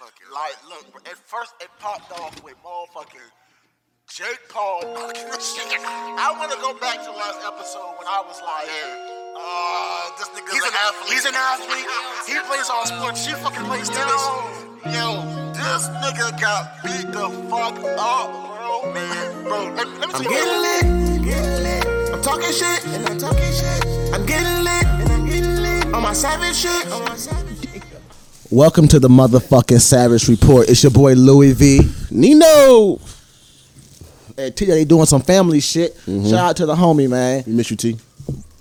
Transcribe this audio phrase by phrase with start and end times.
[0.00, 3.30] Like, look, at first it popped off with motherfucking
[4.10, 4.82] Jake Paul.
[4.84, 8.68] I want to go back to last episode when I was like,
[9.38, 11.12] uh, this nigga's He's an, an- athlete.
[11.14, 11.86] he's an athlete.
[12.26, 13.24] He plays all sports.
[13.24, 14.24] She fucking plays tennis.
[14.90, 15.22] Yo,
[15.54, 18.92] this nigga got beat the fuck up, bro.
[18.92, 20.28] Man, bro, let, let me I'm you.
[20.28, 22.12] getting lit, getting lit.
[22.12, 23.86] I'm talking shit, and I'm talking shit.
[24.12, 25.86] I'm getting lit, and I'm getting lit.
[25.94, 27.53] On my savage shit, on my savage shit.
[28.54, 30.70] Welcome to the motherfucking Savage Report.
[30.70, 31.80] It's your boy Louis V.
[32.12, 33.00] Nino.
[34.38, 35.96] And T, they doing some family shit.
[35.96, 36.30] Mm-hmm.
[36.30, 37.42] Shout out to the homie, man.
[37.48, 37.96] We miss you, T.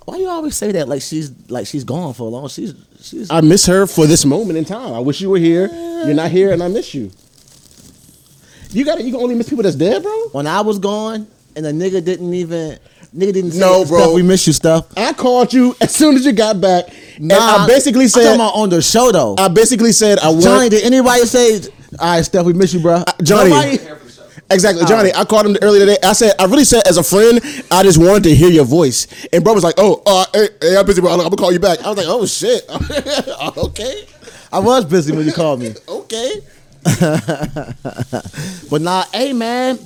[0.06, 2.48] Why you always say that like she's like she's gone for a long?
[2.48, 3.30] She's she's.
[3.30, 4.96] I miss her for this moment in time.
[4.96, 5.68] I wish you were here.
[5.68, 7.12] You're not here, and I miss you.
[8.72, 10.30] You got to You can only miss people that's dead, bro.
[10.32, 12.80] when I was gone, and the nigga didn't even
[13.16, 14.00] nigga didn't say No, bro.
[14.00, 14.88] Stuff, we miss you stuff.
[14.98, 16.86] I called you as soon as you got back,
[17.18, 19.36] and I basically said I'm said, talking about on the show though.
[19.38, 21.62] I basically said, I want Johnny, did anybody say,
[22.00, 23.04] "All right, Steph, we miss you, bro"?
[23.22, 23.50] Johnny.
[23.52, 23.80] Nobody?
[24.52, 25.12] Exactly, Johnny.
[25.16, 25.98] I called him earlier today.
[26.04, 27.40] I said, I really said, as a friend,
[27.72, 29.08] I just wanted to hear your voice.
[29.32, 31.12] And bro was like, Oh, uh, hey, hey, I'm busy, bro.
[31.12, 31.82] I'm gonna call you back.
[31.82, 32.64] I was like, Oh shit.
[33.58, 34.06] okay,
[34.52, 35.74] I was busy when you called me.
[35.88, 36.42] okay.
[38.70, 39.80] But nah, hey man,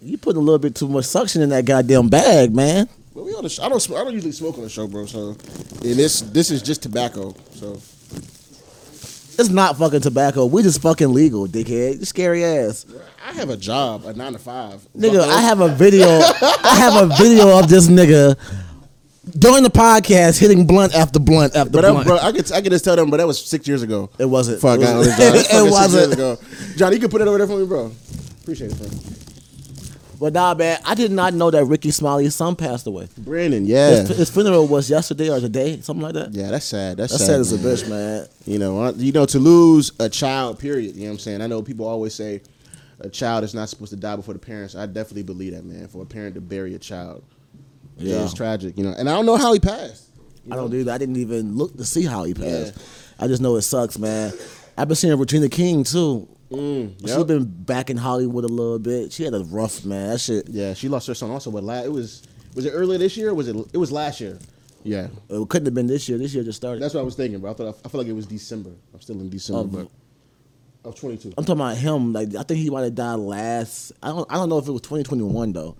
[0.00, 2.88] you put a little bit too much suction in that goddamn bag, man.
[3.14, 3.64] But we on the show.
[3.64, 3.80] I don't.
[3.80, 5.06] sm- I don't usually smoke on the show, bro.
[5.06, 7.34] So, and this this is just tobacco.
[7.54, 7.80] So,
[9.40, 10.46] It's not fucking tobacco.
[10.46, 11.98] We just fucking legal, dickhead.
[11.98, 12.86] You scary ass.
[13.26, 14.80] I have a job, a nine to five.
[14.96, 15.30] Nigga, Bucko.
[15.30, 16.06] I have a video.
[16.08, 18.36] I have a video of this nigga
[19.36, 22.06] during the podcast hitting blunt after blunt after But blunt.
[22.06, 24.10] bro, I could I can just tell them, but that was six years ago.
[24.18, 24.60] It wasn't.
[24.60, 25.18] Fuck, It was- was, John.
[25.18, 26.02] That's it wasn't.
[26.04, 26.38] years ago.
[26.76, 27.90] John, you can put it over there for me, bro.
[28.42, 28.88] Appreciate it, bro.
[30.20, 33.08] But nah, man, I did not know that Rickey Smiley's son passed away.
[33.18, 36.32] Brandon, yeah, His, his funeral was yesterday or today, something like that.
[36.32, 36.96] yeah, that's sad.
[36.96, 38.26] That's, That's sad, sad as a bitch, man.
[38.44, 40.96] You know, uh, you know, to lose a child, period.
[40.96, 41.40] You know what I'm saying?
[41.42, 42.40] I know people always say
[43.00, 44.74] a child is not supposed to die before the parents.
[44.74, 45.86] I definitely believe that, man.
[45.86, 47.22] For a parent to bury a child,
[47.96, 48.24] yeah, Yeah.
[48.24, 48.76] it's tragic.
[48.76, 50.06] You know, and I don't know how he passed.
[50.50, 50.94] I don't do that.
[50.94, 52.74] I didn't even look to see how he passed.
[52.74, 52.82] Yeah.
[53.24, 54.32] I just know it sucks, man.
[54.76, 56.26] I've been seeing Regina King too.
[56.50, 57.26] Mm, She's yep.
[57.26, 59.12] been back in Hollywood a little bit.
[59.12, 60.10] She had a rough man.
[60.10, 60.48] That shit.
[60.48, 62.22] Yeah, she lost her son also, but la- it was
[62.54, 63.30] was it earlier this year?
[63.30, 63.56] Or was it?
[63.72, 64.38] It was last year.
[64.84, 66.16] Yeah, It couldn't have been this year.
[66.16, 66.80] This year just started.
[66.80, 67.50] that's what I was thinking, bro.
[67.50, 68.70] I thought I felt like it was December.
[68.94, 69.90] I'm still in December, Of-
[70.84, 71.34] but of 22.
[71.36, 72.12] I'm talking about him.
[72.14, 73.92] Like I think he might have died last.
[74.02, 74.30] I don't.
[74.32, 75.76] I don't know if it was 2021 though.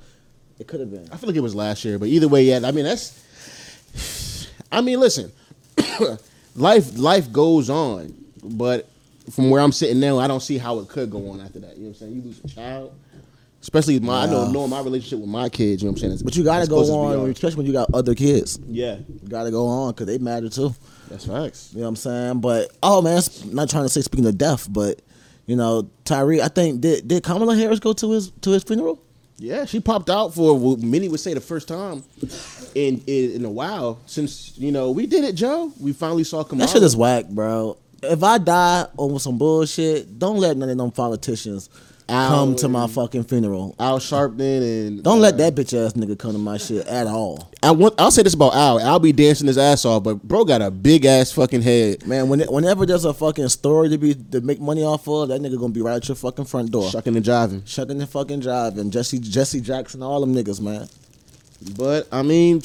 [0.58, 1.08] It could have been.
[1.12, 2.60] I feel like it was last year, but either way, yeah.
[2.64, 4.48] I mean, that's.
[4.72, 5.32] I mean, listen,
[6.56, 8.88] life life goes on, but
[9.31, 11.77] from where I'm sitting now, I don't see how it could go on after that.
[11.77, 12.15] You know what I'm saying?
[12.16, 12.94] You lose a child,
[13.62, 15.83] especially my I know knowing my relationship with my kids.
[15.83, 16.21] You know what I'm saying?
[16.25, 18.59] But you gotta it's go close as we on, especially when you got other kids.
[18.66, 20.75] Yeah, You gotta go on because they matter too.
[21.09, 21.71] that's facts.
[21.72, 22.41] You know what I'm saying?
[22.41, 25.00] But oh man, it's- not trying to say speaking of death, but
[25.47, 29.03] you know, Tyre, I think did did Kamala Harris go to his to his funeral?
[29.41, 32.03] Yeah, she popped out for what many would say the first time
[32.75, 35.72] in in, in a while since you know we did it, Joe.
[35.81, 36.66] We finally saw Kamala.
[36.66, 37.77] That shit is whack, bro.
[38.03, 41.69] If I die over some bullshit, don't let none of them politicians
[42.09, 43.75] come to my fucking funeral.
[43.78, 47.06] Al Sharpton and Don't uh, let that bitch ass nigga come to my shit at
[47.06, 47.50] all.
[47.62, 48.00] I want.
[48.00, 48.81] I'll say this about Al.
[48.81, 52.06] Al be dancing his ass off, but bro got a big ass fucking head.
[52.06, 55.41] Man, when, whenever there's a fucking story to be to make money off of, that
[55.41, 56.91] nigga gonna be right at your fucking front door.
[56.91, 57.66] Shucking and jiving.
[57.66, 58.91] Shucking and fucking driving.
[58.91, 60.88] Jesse Jesse Jackson, all them niggas, man.
[61.76, 62.62] But I mean,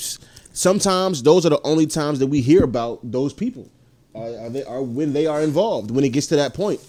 [0.53, 3.69] sometimes those are the only times that we hear about those people.
[4.15, 6.79] Are, are they are when they are involved when it gets to that point.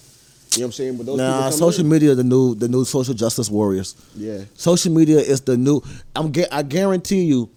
[0.52, 0.96] You know what I'm saying?
[0.98, 1.90] But those Nah, social in.
[1.90, 3.96] media the new the new social justice warriors.
[4.14, 4.42] Yeah.
[4.54, 5.82] Social media is the new.
[6.14, 7.50] I'm I guarantee you,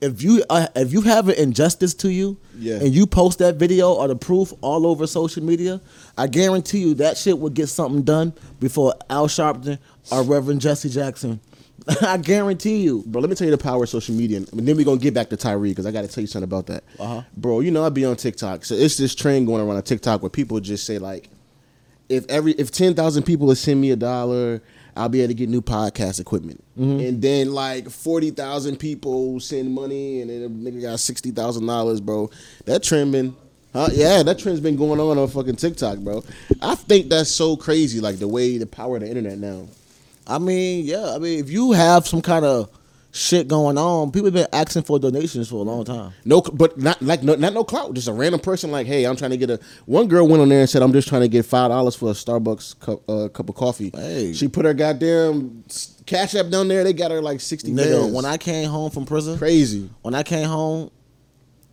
[0.00, 2.80] if you uh, if you have an injustice to you, Yeah.
[2.82, 5.80] and you post that video or the proof all over social media,
[6.18, 9.78] I guarantee you that shit would get something done before Al Sharpton
[10.10, 11.40] or Reverend Jesse Jackson.
[12.02, 13.02] I guarantee you.
[13.06, 15.14] Bro, let me tell you the power of social media, and then we're gonna get
[15.14, 16.84] back to Tyre because I got to tell you something about that.
[16.98, 17.22] Uh-huh.
[17.36, 20.22] Bro, you know I be on TikTok, so it's this trend going around on TikTok
[20.22, 21.28] where people just say like,
[22.08, 24.62] if every if ten thousand people would send me a dollar,
[24.96, 27.00] I'll be able to get new podcast equipment, Mm-hmm.
[27.06, 31.66] and then like forty thousand people send money, and then a nigga got sixty thousand
[31.66, 32.30] dollars, bro.
[32.66, 33.34] That trend been.
[33.72, 33.88] Huh?
[33.90, 36.22] Yeah, that trend's been going on on fucking TikTok, bro.
[36.60, 39.66] I think that's so crazy, like the way the power of the internet now.
[40.32, 41.14] I mean, yeah.
[41.14, 42.70] I mean, if you have some kind of
[43.12, 46.12] shit going on, people have been asking for donations for a long time.
[46.24, 47.92] No, but not like no, not no clout.
[47.92, 49.60] Just a random person like, hey, I'm trying to get a.
[49.84, 52.08] One girl went on there and said, I'm just trying to get five dollars for
[52.10, 53.90] a Starbucks cup, uh, cup of coffee.
[53.94, 54.32] Hey.
[54.32, 55.64] she put her goddamn
[56.06, 56.82] cash app down there.
[56.82, 57.70] They got her like sixty.
[57.70, 60.90] Nigga, when I came home from prison, crazy, when I came home,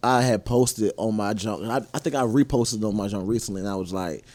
[0.03, 1.63] I had posted on my junk.
[1.63, 4.25] I, I think I reposted on my junk recently, and I was like,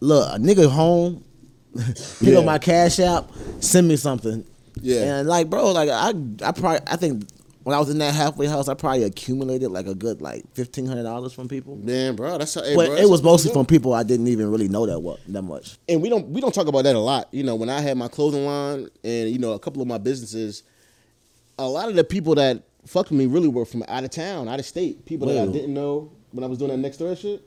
[0.00, 1.24] "Look, a nigga home,
[1.76, 2.38] pick Yeah.
[2.38, 3.30] up my cash app,
[3.60, 4.44] send me something."
[4.80, 5.18] Yeah.
[5.18, 6.08] and like, bro, like I,
[6.42, 7.26] I probably, I think
[7.62, 10.86] when I was in that halfway house, I probably accumulated like a good like fifteen
[10.86, 11.76] hundred dollars from people.
[11.76, 12.62] Man, bro, that's how.
[12.62, 15.20] Hey, But bro, it was mostly from people I didn't even really know that what
[15.28, 15.76] that much.
[15.88, 17.28] and we don't we don't talk about that a lot.
[17.32, 19.98] You know, when I had my clothing line and you know a couple of my
[19.98, 20.62] businesses,
[21.58, 24.58] a lot of the people that fucked me really were from out of town, out
[24.58, 27.46] of state, people that I didn't know when I was doing that next door shit.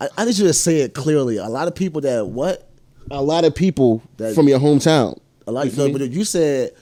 [0.00, 1.36] I, I need you to say it clearly.
[1.36, 2.68] A lot of people that what
[3.10, 5.18] A lot of people That- from your hometown.
[5.46, 5.66] a lot.
[5.66, 5.92] You me?
[5.92, 6.72] but you said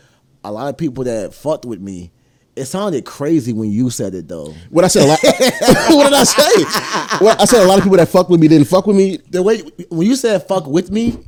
[0.44, 2.11] a lot of people that fucked with me.
[2.56, 4.52] It sounded crazy when you said it though.
[4.70, 5.19] What I said a lot.
[5.22, 7.25] what did I say?
[7.25, 9.19] What, I said a lot of people that fucked with me didn't fuck with me.
[9.31, 11.19] The way when you said fuck with me,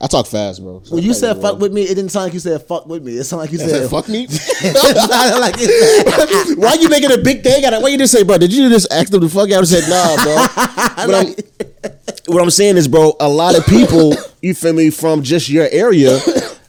[0.00, 0.80] I talk fast, bro.
[0.84, 3.04] So when you said fuck with me, it didn't sound like you said fuck with
[3.04, 3.16] me.
[3.18, 4.26] It sounded like you I said, fuck me.
[4.26, 5.56] like
[6.58, 7.82] Why you making a big thing out of?
[7.82, 8.38] Why you just say, bro?
[8.38, 9.56] Did you just ask them to fuck you?
[9.56, 10.34] I said, nah, bro.
[11.06, 11.71] What I'm,
[12.26, 15.68] what I'm saying is, bro, a lot of people, you feel me, from just your
[15.70, 16.18] area.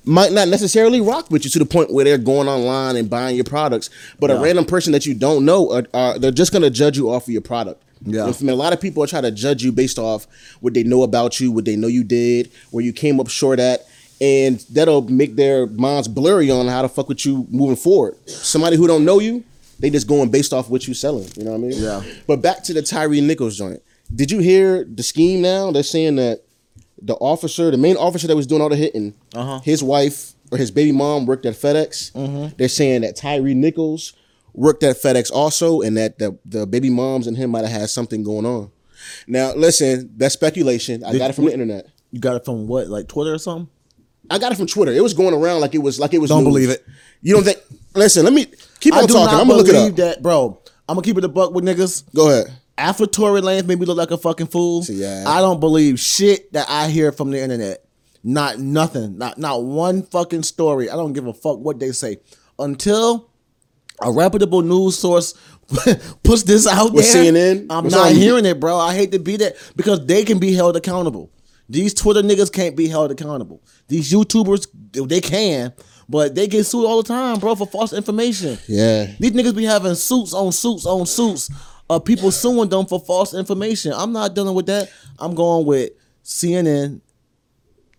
[0.06, 3.38] Might not necessarily rock with you to the point where they're going online and buying
[3.38, 6.69] your products, but a random person that you don't know, are, are, they're just gonna
[6.69, 7.81] judge you off of your product.
[8.06, 8.28] Yeah.
[8.28, 10.28] You a lot of people are trying to judge you based off
[10.60, 13.60] what they know about you, what they know you did, where you came up short
[13.60, 13.88] at,
[14.19, 18.18] and that'll make their minds blurry on how to fuck with you moving forward.
[18.30, 19.44] Somebody who don't know you,
[19.80, 21.28] they just going based off what you selling.
[21.36, 21.74] You know what I mean?
[21.75, 22.04] Yeah.
[22.28, 23.81] But back to the Tyre Nichols joint.
[24.13, 25.71] Did you hear the scheme now?
[25.71, 26.44] They're saying that
[27.01, 29.60] the officer, the main officer that was doing all the hitting, Uh-huh.
[29.63, 32.56] his wife or his baby mom worked at FedEx.
[32.57, 34.13] They're saying that Tyre Nichols
[34.54, 37.89] worked at FedEx also, and that the, the baby moms and him might have had
[37.89, 38.71] something going on.
[39.27, 41.04] Now, listen, that's speculation.
[41.04, 41.88] I Did- got it from the internet.
[42.12, 43.68] you got it from what, like Twitter or something?
[44.30, 44.94] I got it from Twitter.
[44.94, 46.30] It was going around like it was like it was.
[46.30, 46.54] Don't news.
[46.54, 46.86] believe it.
[47.21, 47.57] You don't think?
[47.95, 48.45] Listen, let me
[48.80, 49.36] keep on talking.
[49.38, 49.95] I'm gonna look it up.
[49.98, 50.59] that, bro.
[50.88, 52.04] I'm gonna keep it a buck with niggas.
[52.16, 52.54] Go ahead.
[52.78, 55.24] After Tory Lanez made me look like a fucking fool, See, yeah.
[55.28, 57.86] I don't believe shit that I hear from the internet.
[58.24, 59.18] Not nothing.
[59.18, 60.90] Not not one fucking story.
[60.90, 62.18] I don't give a fuck what they say
[62.58, 63.30] until
[64.02, 65.34] a reputable news source
[66.24, 67.31] puts this out With there.
[67.31, 67.68] CNN?
[67.70, 68.78] I'm What's not on- hearing it, bro.
[68.78, 71.31] I hate to be that because they can be held accountable.
[71.69, 73.62] These Twitter niggas can't be held accountable.
[73.88, 74.68] These YouTubers,
[75.08, 75.74] they can,
[76.10, 78.58] but they get sued all the time, bro, for false information.
[78.68, 79.14] Yeah.
[79.19, 81.50] These niggas be having suits on suits on suits
[81.89, 83.94] of people suing them for false information.
[83.95, 84.89] I'm not dealing with that.
[85.19, 85.91] I'm going with
[86.24, 87.01] CNN,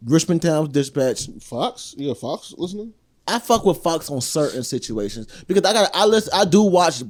[0.05, 1.29] Richmond Times Dispatch.
[1.41, 1.95] Fox?
[1.97, 2.87] Yeah, Fox listener?
[3.27, 7.03] I fuck with Fox on certain situations because I got I listen I do watch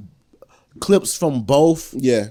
[0.79, 2.27] clips from both Yeah.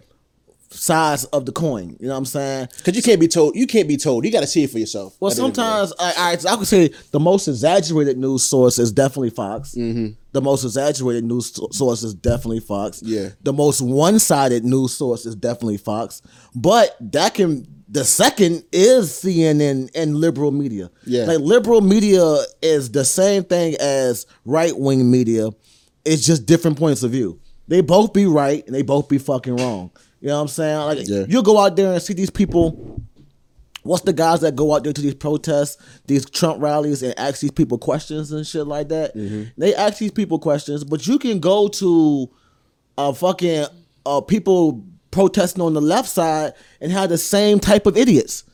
[0.75, 1.97] Sides of the coin.
[2.01, 2.69] You know what I'm saying?
[2.77, 3.57] Because you can't be told.
[3.57, 4.25] You can't be told.
[4.25, 5.17] You got to see it for yourself.
[5.21, 5.69] Well, at the end of the day.
[5.69, 9.75] sometimes I, I I could say the most exaggerated news source is definitely Fox.
[9.75, 10.13] Mm-hmm.
[10.33, 13.01] The most exaggerated news source is definitely Fox.
[13.03, 13.31] Yeah.
[13.43, 16.23] The most one-sided news source is definitely Fox.
[16.55, 20.91] But that can the second is CNN and liberal media.
[21.07, 21.25] Yeah.
[21.27, 25.51] Like liberal media is the same thing as right-wing media.
[26.05, 27.41] It's just different points of view.
[27.69, 29.91] They both be right and they both be fucking wrong.
[30.25, 30.79] You know what I'm saying?
[30.79, 31.25] Like Yeah.
[31.29, 32.99] you go out there and see these people
[33.83, 35.77] What's the guys that go out there to these protests,
[36.07, 39.13] these Trump rallies, and ask these people questions and shit like that?
[39.59, 42.31] They ask these people questions, but you can go to
[42.97, 43.67] uh fucking
[44.07, 48.45] uh people protesting on the left side and have the same type of idiots.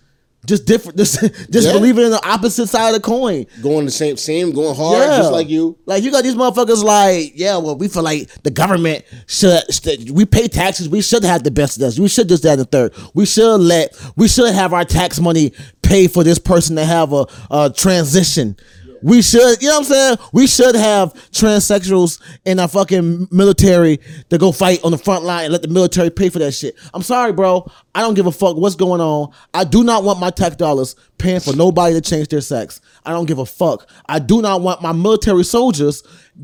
[0.47, 1.21] Just different just,
[1.51, 1.73] just Yeah.
[1.75, 3.47] believing in the opposite side of the coin.
[3.63, 5.19] going the same, same, going hard, yeah.
[5.19, 5.77] just like you.
[5.85, 9.63] Like you got these motherfuckers like, yeah, well, we feel like the government should,
[10.11, 11.99] we pay taxes, we should have the best of us.
[11.99, 12.95] We should just that and the third.
[13.13, 17.13] We should let we should have our tax money pay for this person to have
[17.13, 18.57] a, a transition.
[19.03, 20.17] We should, you know what I'm saying?
[20.33, 25.45] We should have transsexuals in our fucking military to go fight on the front line
[25.45, 26.77] and let the military pay for that shit.
[26.93, 27.71] I'm sorry, bro.
[27.95, 29.33] I don't give a fuck what's going on.
[29.55, 32.81] I do not want my tax dollars paying for nobody to change their sex.
[33.05, 33.89] I don't give a fuck.
[34.07, 36.03] I do not want my military soldiers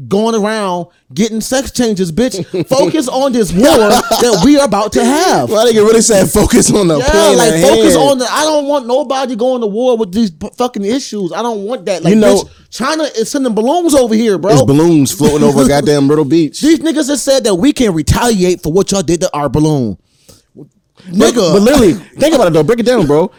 [0.08, 2.44] going around getting sex changes, bitch.
[2.68, 5.50] Focus on this war that we are about to have.
[5.50, 7.04] Why they get really saying focus on the Yeah,
[7.36, 8.08] like focus hand.
[8.10, 8.26] on the.
[8.30, 11.32] I don't want nobody going to war with these fucking issues.
[11.32, 12.02] I don't want that.
[12.04, 14.50] Like, You know- bitch, China is sending balloons over here, bro.
[14.50, 16.60] There's balloons floating over goddamn Myrtle Beach.
[16.60, 19.96] These niggas have said that we can retaliate for what y'all did to our balloon.
[20.54, 20.66] But,
[21.12, 22.62] Nigga, but literally, think about it though.
[22.64, 23.30] Break it down, bro.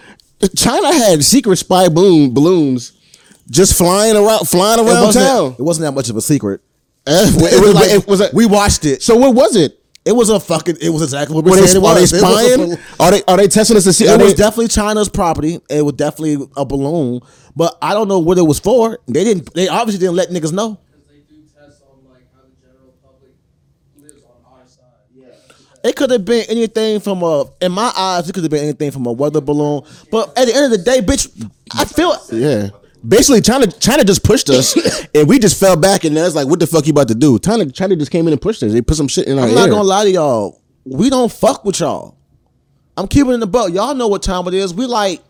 [0.56, 2.94] China had secret spy balloon balloons
[3.50, 5.56] just flying around, flying it around wasn't, town.
[5.58, 6.62] it wasn't that much of a secret.
[7.10, 9.02] It was like, it was a, we watched it.
[9.02, 9.82] so what was it?
[10.06, 10.78] It was a fucking.
[10.82, 12.14] It was exactly what we Were they, said it are they was.
[12.14, 12.78] It a spying?
[13.00, 14.06] Are they are they testing us to see?
[14.06, 15.60] It was they, definitely China's property.
[15.70, 17.20] It was definitely a balloon,
[17.58, 19.00] but I don't know what it was for.
[19.08, 19.54] They didn't.
[19.54, 20.80] They obviously didn't let niggas know.
[20.92, 23.32] because they do tests on like how the general public
[23.98, 24.84] lives on our side.
[25.14, 25.90] Yeah.
[25.90, 28.92] It could have been anything from a, in my eyes, it could have been anything
[28.92, 29.82] from a weather balloon.
[30.10, 31.28] But at the end of the day, bitch,
[31.74, 32.70] I feel Yeah.
[33.06, 34.76] Basically, China China just pushed us,
[35.16, 37.40] and we just fell back, and that's like, what the fuck you about to do?
[37.40, 38.74] China China just came in and pushed us.
[38.74, 40.62] They put some shit in our I'm not gonna lie to y'all.
[40.86, 42.16] We don't fuck with y'all.
[42.96, 43.72] I'm keeping it in the boat.
[43.72, 44.74] Y'all know what time it is.
[44.74, 45.22] We like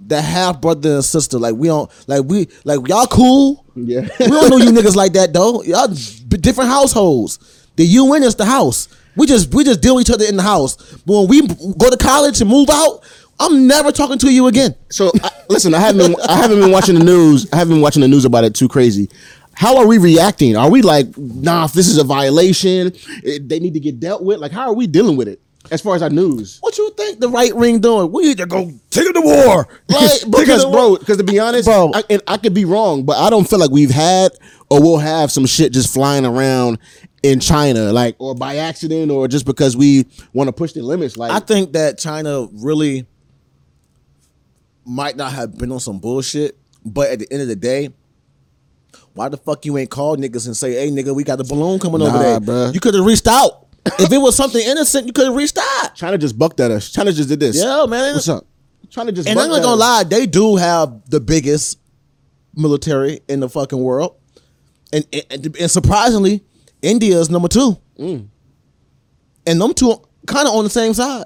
[0.00, 1.38] the half brother and sister.
[1.38, 3.64] Like we don't like we like y'all cool.
[3.74, 4.02] Yeah.
[4.20, 5.62] we don't know you niggas like that though.
[5.62, 7.38] Y'all different households.
[7.76, 8.88] The UN is the house.
[9.16, 10.76] We just we just deal with each other in the house.
[11.06, 13.02] But when we go to college and move out,
[13.38, 14.74] I'm never talking to you again.
[14.90, 17.50] So I, listen, I haven't been, I haven't been watching the news.
[17.52, 19.08] I haven't been watching the news about it too crazy.
[19.54, 20.56] How are we reacting?
[20.56, 24.22] Are we like, nah, if this is a violation, it, they need to get dealt
[24.22, 24.38] with?
[24.38, 25.40] Like, how are we dealing with it
[25.70, 26.58] as far as our news?
[26.60, 28.12] What you think the right ring doing?
[28.12, 29.66] We need to go take it to war.
[29.88, 31.92] Like, because bro, because to be honest, Bro.
[31.94, 34.32] I, and I could be wrong, but I don't feel like we've had
[34.68, 36.78] or we'll have some shit just flying around
[37.22, 41.16] in China, like, or by accident, or just because we want to push the limits.
[41.16, 43.06] Like, I think that China really
[44.86, 47.90] might not have been on some bullshit, but at the end of the day,
[49.14, 51.78] why the fuck you ain't called niggas and say, "Hey, nigga, we got the balloon
[51.78, 52.40] coming over there"?
[52.40, 52.72] bruh.
[52.74, 53.66] You could have reached out.
[53.98, 55.94] if it was something innocent, you could have reached out.
[55.94, 56.90] China just bucked at us.
[56.90, 57.56] China just did this.
[57.56, 58.14] Yeah, man.
[58.14, 58.44] What's up?
[58.90, 59.80] China just And I'm not gonna us.
[59.80, 61.78] lie, they do have the biggest
[62.54, 64.16] military in the fucking world,
[64.92, 66.44] and and, and surprisingly,
[66.82, 68.28] India is number two, Mm.
[69.46, 69.94] and them two
[70.26, 71.24] kind of on the same side,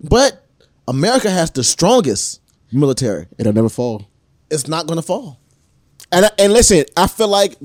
[0.00, 0.44] but
[0.88, 2.40] America has the strongest
[2.76, 3.26] military.
[3.38, 4.08] It'll never fall.
[4.50, 5.40] It's not gonna fall.
[6.12, 7.56] And and listen, I feel like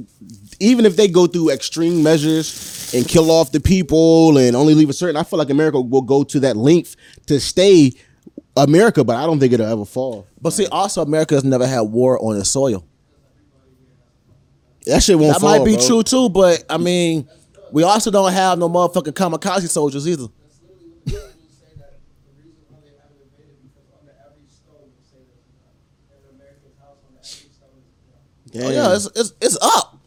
[0.60, 4.90] even if they go through extreme measures and kill off the people and only leave
[4.90, 6.96] a certain, I feel like America will go to that length
[7.28, 7.94] to stay
[8.58, 10.28] America, but I don't think it'll ever fall.
[10.42, 12.84] But see, also America has never had war on its soil.
[14.88, 15.58] That shit won't That fall.
[15.60, 15.86] might be bro.
[15.88, 17.28] true too, but I mean,
[17.72, 20.26] we also don't have no motherfucking kamikaze soldiers either.
[28.52, 28.64] Yeah.
[28.66, 29.98] Oh yeah, it's, it's it's up.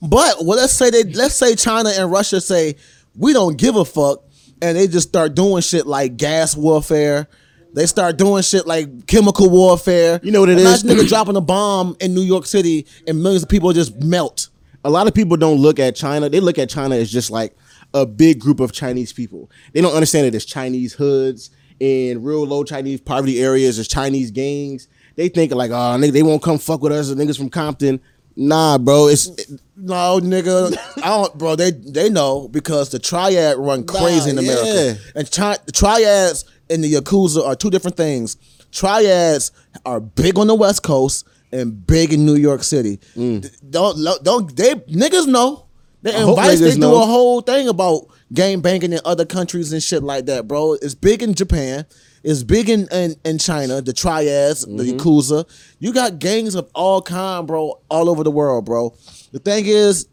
[0.00, 2.76] But well, let's say they let's say China and Russia say
[3.16, 4.22] we don't give a fuck,
[4.60, 7.28] and they just start doing shit like gas warfare.
[7.74, 10.20] They start doing shit like chemical warfare.
[10.22, 10.82] You know what it it is?
[10.84, 14.48] nigga dropping a bomb in New York City and millions of people just melt.
[14.84, 16.28] a lot of people don't look at China.
[16.28, 17.56] They look at China as just like
[17.94, 19.50] a big group of Chinese people.
[19.72, 24.30] They don't understand it as Chinese hoods in real low Chinese poverty areas, as Chinese
[24.30, 24.88] gangs.
[25.16, 28.00] They think like, oh, nigga, they won't come fuck with us, the niggas from Compton.
[28.34, 29.28] Nah, bro, it's
[29.76, 31.56] No, nigga, I don't, bro.
[31.56, 34.94] They they know because the triad run crazy in America, yeah.
[35.14, 38.36] and tri- triads and the yakuza are two different things.
[38.70, 39.52] Triads
[39.84, 42.98] are big on the West Coast and big in New York City.
[43.14, 43.70] Mm.
[43.70, 45.66] Don't don't they niggas know?
[46.00, 46.58] They invite.
[46.58, 50.26] They niggas do a whole thing about game banking in other countries and shit like
[50.26, 50.74] that, bro.
[50.74, 51.86] It's big in Japan.
[52.24, 54.76] It's big in, in, in China, the triads, Mm-hmm.
[54.76, 55.48] the Yakuza.
[55.80, 58.94] You got gangs of all kind, bro, all over the world, bro.
[59.32, 60.06] The thing is,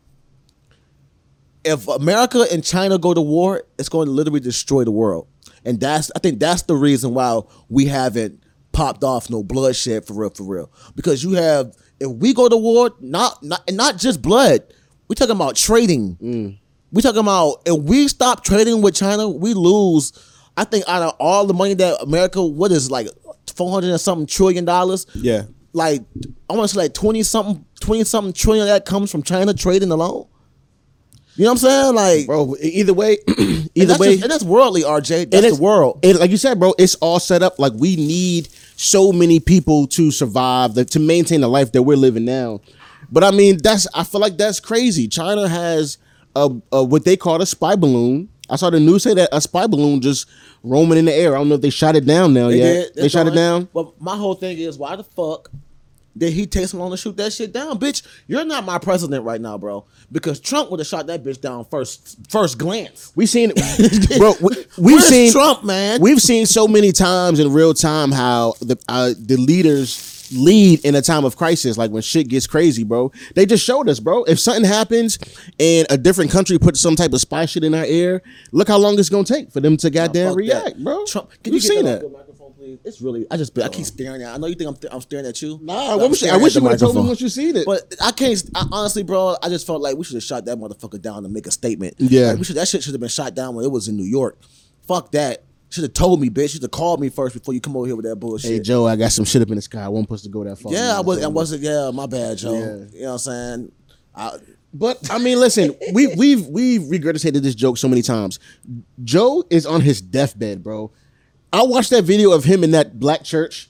[1.64, 5.28] if America and China go to war, it's going to literally destroy the world.
[5.66, 10.14] And that's I think that's the reason why we haven't popped off no bloodshed for
[10.14, 10.72] real, for real.
[10.96, 14.62] Because you have if we go to war, not not and not just blood,
[15.10, 16.58] we talking about trading.
[16.92, 20.14] We talking about if we stop trading with China, we lose.
[20.58, 23.08] I think out of all the money that America, what is like
[23.56, 25.06] four hundred and something trillion dollars.
[25.16, 25.44] Yeah.
[25.74, 26.02] Like
[26.50, 29.92] I want to say like twenty something, twenty something trillion that comes from China trading
[29.92, 30.28] alone.
[31.36, 31.96] You know what I'm saying?
[31.96, 32.56] Like, bro.
[32.62, 33.18] Either way,
[33.76, 35.32] either way, just- and that's worldly, RJ.
[35.32, 36.00] That's the world.
[36.04, 37.60] And like you said, bro, it's all set up.
[37.60, 41.96] Like we need so many people to survive, like, to maintain the life that we're
[41.98, 42.60] living now.
[43.12, 45.08] But I mean, that's I feel like that's crazy.
[45.08, 45.98] China has
[46.36, 48.28] a, a what they call a spy balloon.
[48.50, 50.28] I saw the news say that a spy balloon just
[50.64, 51.36] roaming in the air.
[51.36, 52.96] I don't know if they shot it down now They yet.
[52.96, 53.70] They shot it down.
[53.74, 55.50] But my whole thing is, why the fuck
[56.18, 58.06] did he take so long to shoot that shit down, bitch?
[58.28, 59.86] You're not my president right now, bro.
[60.12, 63.14] Because Trump would have shot that bitch down first, first glance.
[63.16, 64.34] We seen it, bro.
[64.42, 66.02] We, we've seen Trump, man?
[66.02, 70.96] We've seen so many times in real time how the uh, the leaders lead in
[70.96, 73.12] a time of crisis, like when shit gets crazy, bro.
[73.36, 74.24] They just showed us, bro.
[74.26, 75.18] If something happens
[75.60, 78.22] and a different country puts some type of spy shit in our air,
[78.52, 80.84] look how long it's gonna take for them to goddamn react, that.
[80.84, 81.06] bro.
[81.06, 82.02] Trump, can you seen that?
[82.02, 82.12] that.
[82.12, 82.80] microphone, please?
[82.84, 84.34] It's really, I just, I keep staring at.
[84.34, 85.60] I know you think I'm, I'm staring at you.
[85.62, 87.66] Nah, I wish, I wish you would have told me once you seen it.
[87.66, 88.42] But I can't.
[88.56, 91.30] I, honestly, bro, I just felt like we should have shot that motherfucker down to
[91.30, 91.96] make a statement.
[91.98, 92.28] Yeah.
[92.28, 92.56] Like, we should.
[92.56, 94.38] That shit should have been shot down when it was in New York.
[94.88, 95.44] Fuck that.
[95.70, 96.52] Should have told me, bitch.
[96.52, 98.50] Should have called me first before you come over here with that bullshit.
[98.52, 99.84] hey Joe, I got some shit up in the sky.
[99.84, 100.74] I wasn't supposed to go that far.
[100.74, 101.24] yeah, I was.
[101.24, 101.62] I wasn't.
[101.62, 102.54] Yeah, my bad, Joe.
[102.54, 102.98] Yeah.
[102.98, 103.72] You know what I'm saying?
[104.74, 108.40] But I mean, listen, we we've we've regurgitated this joke so many times.
[109.04, 110.92] Joe is on his deathbed, bro.
[111.52, 113.70] I watched that video of him in that black church,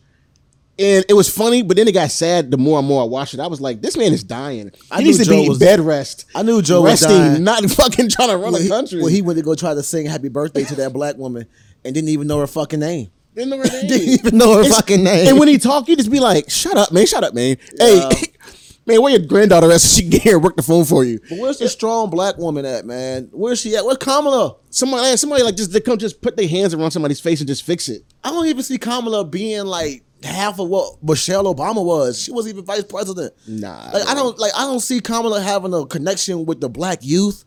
[0.77, 1.63] and it was funny.
[1.63, 2.51] But then it got sad.
[2.51, 4.71] The more and more I watched it, I was like, this man is dying.
[4.73, 6.25] He I needs to be Joe was- bed rest.
[6.35, 7.43] I knew Joe was resting, dying.
[7.45, 9.01] not fucking trying to run When a he, country.
[9.01, 11.45] when he went to go try to sing happy birthday to that black woman
[11.86, 13.09] and didn't even know her fucking name.
[13.36, 13.88] didn't know her name.
[13.88, 15.27] Didn't even know her It's- fucking name.
[15.29, 17.05] And when he talk, you just be like, "Shut up, man!
[17.05, 17.57] Shut up, man!
[17.77, 18.09] Hey,
[18.86, 19.81] man, where your granddaughter at?
[19.81, 22.09] So she can get here and work the phone for you." But where's the strong
[22.09, 23.29] black woman at, man?
[23.31, 23.86] Where's she at?
[23.86, 24.55] Where's Kamala?
[24.69, 27.63] Somebody, somebody like just they come just put their hands around somebody's face and just
[27.63, 28.03] fix it.
[28.24, 32.21] I don't even see Kamala being like half of what Michelle Obama was.
[32.21, 33.33] She wasn't even vice president.
[33.48, 37.00] Nah, like I don't like I don't see Kamala having a connection with the black
[37.03, 37.45] youth.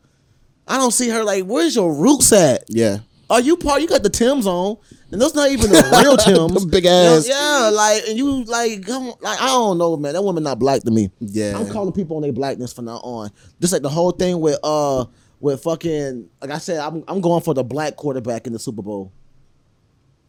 [0.67, 2.65] I don't see her like where's your roots at?
[2.69, 2.99] Yeah,
[3.33, 3.81] Are you part?
[3.81, 4.77] You got the Tim's on,
[5.11, 6.67] and those not even the real Tim's.
[6.67, 7.27] Big You know, ass.
[7.27, 10.12] yeah, like and you like, on, like I don't know, man.
[10.12, 11.11] That woman not black to me.
[11.21, 11.57] Yeah.
[11.59, 13.31] I'm calling people on their blackness from now on.
[13.59, 15.07] Just like the whole thing with uh
[15.41, 18.83] with fucking like I said, I'm I'm going for the black quarterback in the Super
[18.83, 19.12] Bowl.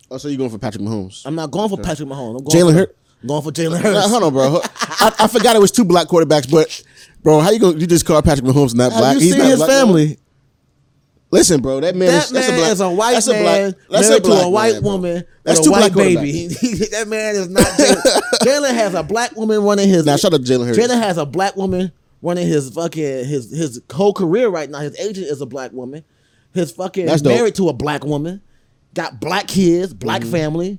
[0.10, 1.24] Oh, so you going for Patrick Mahomes?
[1.26, 2.38] I'm not going for Patrick Mahomes.
[2.40, 4.10] I'm going Jalen for, Hurt- I'm going for Jalen Hurts.
[4.10, 4.62] hold on, bro.
[4.76, 6.84] I, I forgot it was two black quarterbacks, but
[7.22, 7.72] bro, how you go?
[7.72, 9.14] You just call Patrick Mahomes not Have black?
[9.16, 10.18] you He's seen not his black, family?
[11.34, 13.36] Listen, bro, that man That is that's man a black, is a white that's man
[13.36, 16.06] a black, that's married to black a white man, woman That's two a white black
[16.06, 16.48] baby.
[16.92, 17.66] that man is not.
[18.44, 20.06] Jalen, has a black woman running his.
[20.06, 23.82] Now, shout out to Jalen Jalen has a black woman running his fucking his his
[23.92, 24.80] whole career right now.
[24.80, 26.06] His agent is a black woman.
[26.54, 27.32] His fucking That's dope.
[27.32, 27.40] Mm-hmm.
[27.40, 28.42] married to a black woman.
[28.94, 30.78] Got black kids, black family.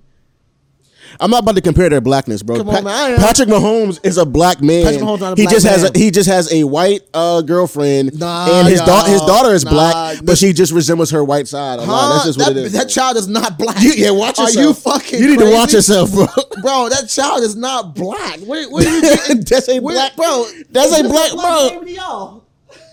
[1.20, 2.56] I'm not about to compare their blackness, bro.
[2.56, 3.16] Come on, man, I.
[3.16, 4.84] Patrick Mahomes is a black man.
[4.84, 5.92] Patrick Mahomes not a he black just has man.
[5.94, 9.64] a he just has a white uh, girlfriend, Nah, and his daughter his daughter is
[9.64, 11.78] Nah, black, but this- she just resembles her white side.
[11.78, 12.12] a lot.
[12.14, 12.72] That's just what that, it is.
[12.72, 13.80] That child is not black.
[13.80, 14.66] You- yeah, watch Are yourself.
[14.66, 15.20] you fucking?
[15.20, 15.54] You need to crazy?
[15.56, 16.26] watch yourself, bro.
[16.62, 16.88] bro.
[16.88, 18.40] That child is not black.
[18.40, 19.40] Where, where you getting?
[19.40, 20.46] That's a black- bro.
[20.70, 21.82] that's a black- bro.
[21.86, 22.44] y'all?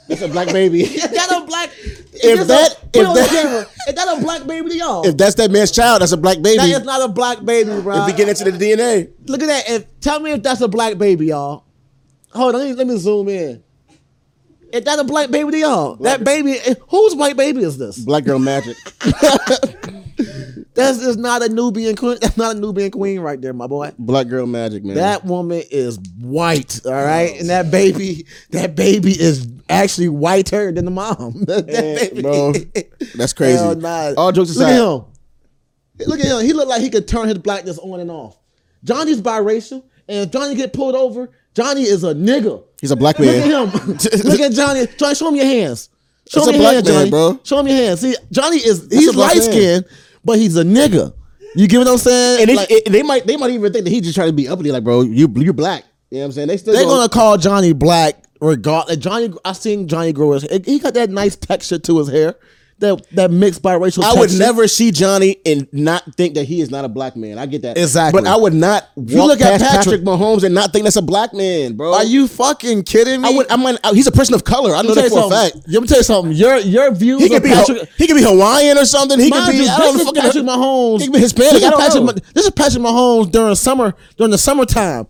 [0.07, 0.83] That's a black baby.
[0.97, 1.69] That a black?
[2.23, 5.05] If that- a, if that- camera, is that a black baby to y'all?
[5.07, 6.57] if that's that man's child, that's a black baby.
[6.57, 8.01] that is not a black baby, bro.
[8.01, 9.69] if we get into the DNA, Look at that.
[9.69, 11.63] If tell me if that's a black baby, y'all.
[12.33, 13.63] Hold on, let me, let me zoom in.
[14.71, 15.95] Is that a black baby to y'all?
[15.95, 17.97] That baby, eh, whose white baby is this?
[17.99, 18.77] black girl magic.
[20.73, 22.17] That's is not a Nubian queen.
[22.21, 23.91] That's not a Nubian queen right there, my boy.
[23.97, 24.95] black girl magic, man.
[24.95, 30.85] That woman is white, all right, and that baby, that baby is actually whiter than
[30.85, 31.43] the mom.
[31.47, 32.53] that baby, bro,
[33.15, 33.57] that's crazy.
[33.57, 34.13] Hell nah.
[34.17, 34.99] All jokes aside, Look
[35.99, 36.07] at him.
[36.07, 36.45] Look at him.
[36.45, 38.37] He look like he could turn his blackness on and off.
[38.83, 42.63] Johnny's biracial, and if Johnny get pulled over, Johnny is a nigga.
[42.79, 43.49] he's a black man.
[43.49, 43.91] Look at him.
[44.23, 44.87] look at Johnny.
[44.97, 45.89] Johnny, show him your hands.
[46.29, 47.09] Show That's him a your black hands, man, Johnny.
[47.09, 47.39] bro.
[47.43, 47.99] Show him your hands.
[47.99, 49.85] See, Johnny is he's light skinned,
[50.23, 51.13] but he's a nigga.
[51.55, 52.41] You get what I'm saying?
[52.41, 54.33] And they, Like- it- they might they might even think that he just trying to
[54.33, 55.83] be uppity, like, bro, you you're black.
[56.09, 56.47] You know what I'm saying?
[56.49, 58.97] They still They're gonna, gonna call Johnny black regardless.
[58.97, 60.43] Johnny, I seen Johnny grow his.
[60.65, 62.35] He got that nice texture to his hair,
[62.81, 64.03] that that mixed biracial.
[64.03, 64.39] I would texture.
[64.39, 67.37] never see Johnny and not think that he is not a black man.
[67.39, 68.21] I get that Exactly.
[68.21, 70.95] but I would not walk you look at Patrick, Patrick- Mahomes and not think that's
[70.97, 71.93] a black man, bro.
[71.93, 73.29] Are you fucking kidding me?
[73.29, 73.51] I would.
[73.51, 74.75] I mean, uh, he's a person of color.
[74.75, 75.53] I know Let me that tell for you a fact.
[75.53, 75.73] something.
[75.73, 76.31] Let me tell you something.
[76.33, 77.89] Your your views He of could be Patrick.
[77.97, 79.19] he could be Hawaiian or something.
[79.19, 80.99] He could be you, I don't this is fucking Patrick Mahomes.
[81.01, 81.51] He could be Hispanic.
[81.53, 82.11] This is I don't Patrick, know.
[82.33, 85.07] This is Patrick Mahomes during summer during the summertime.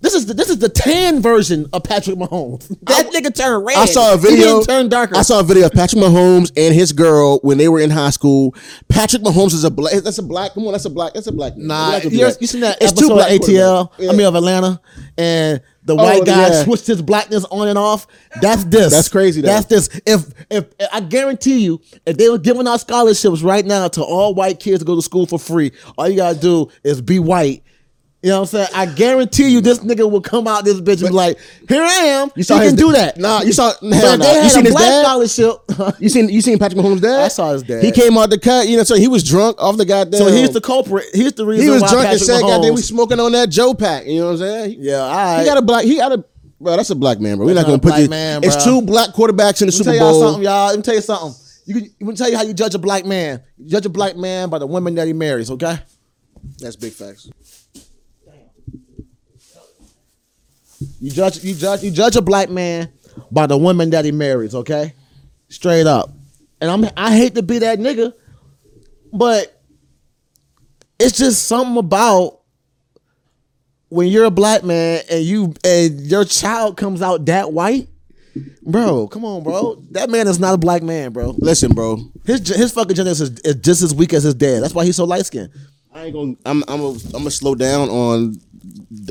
[0.00, 2.68] This is the, this is the tan version of Patrick Mahomes.
[2.88, 3.76] That nigga turned red.
[3.76, 4.58] I saw a video.
[4.58, 5.16] didn't turn darker.
[5.16, 8.10] I saw a video of Patrick Mahomes and his girl when they were in high
[8.10, 8.54] school.
[8.88, 9.92] Patrick Mahomes is a black.
[10.02, 10.54] That's a black.
[10.54, 11.12] Come on, that's a black.
[11.14, 11.56] That's a black.
[11.56, 13.90] Nah, We're not gonna do you, seen that It's two of black ATL?
[13.92, 14.10] quarterbacks.
[14.10, 14.80] I mean of Atlanta,
[15.18, 16.64] and the oh, white guy yeah.
[16.64, 18.06] switched his blackness on and off.
[18.40, 18.92] That's this.
[18.92, 19.48] That's crazy, though.
[19.48, 19.88] That's this.
[20.06, 24.34] If if I guarantee you, if they were giving out scholarships right now to all
[24.34, 27.62] white kids to go to school for free, all you gotta do is be white.
[28.20, 28.68] You know what I'm saying?
[28.74, 31.94] I guarantee you, this nigga will come out this bitch and be like, "Here I
[32.18, 33.16] am." You saw he can do that.
[33.16, 34.24] Nah, you saw- hell nah.
[34.24, 35.02] they You seen a his black dad?
[35.04, 35.54] scholarship.
[36.00, 37.20] You seen you seen Patrick Mahomes' dad?
[37.20, 37.84] I saw his dad.
[37.84, 38.66] He came out the cut.
[38.66, 40.18] You know, so he was drunk off the goddamn.
[40.18, 41.04] so he's the culprit.
[41.14, 43.50] He's the reason he was why drunk and Patrick said, "Goddamn, we smoking on that
[43.50, 44.76] Joe pack." You know what I'm saying?
[44.80, 45.38] Yeah, all right.
[45.40, 45.84] He got a black.
[45.84, 46.24] He got a.
[46.60, 47.46] Bro, that's a black man, bro.
[47.46, 48.08] We're not That's gonna put this.
[48.08, 50.20] man, it's two black quarterbacks in the Let me Super Bowl.
[50.20, 50.66] something, y'all.
[50.70, 51.40] Let me tell you something.
[51.66, 53.42] You can, let me tell you how you judge a black man.
[53.58, 55.52] You judge a black man by the women that he marries.
[55.52, 55.78] Okay.
[56.58, 57.30] That's big facts.
[61.00, 61.42] You judge.
[61.44, 61.82] You judge.
[61.82, 62.92] You judge a black man
[63.30, 64.54] by the woman that he marries.
[64.54, 64.94] Okay.
[65.48, 66.10] Straight up.
[66.60, 66.84] And I'm.
[66.96, 68.12] I hate to be that nigga,
[69.12, 69.62] but
[70.98, 72.40] it's just something about
[73.88, 77.88] when you're a black man and you and your child comes out that white.
[78.62, 79.82] Bro, come on, bro.
[79.92, 81.34] That man is not a black man, bro.
[81.38, 81.98] Listen, bro.
[82.24, 84.62] His his fucking genetics is, is just as weak as his dad.
[84.62, 85.50] That's why he's so light skinned.
[85.92, 86.34] I ain't gonna.
[86.44, 86.62] I'm.
[86.68, 86.80] I'm.
[86.80, 88.34] A, I'm gonna slow down on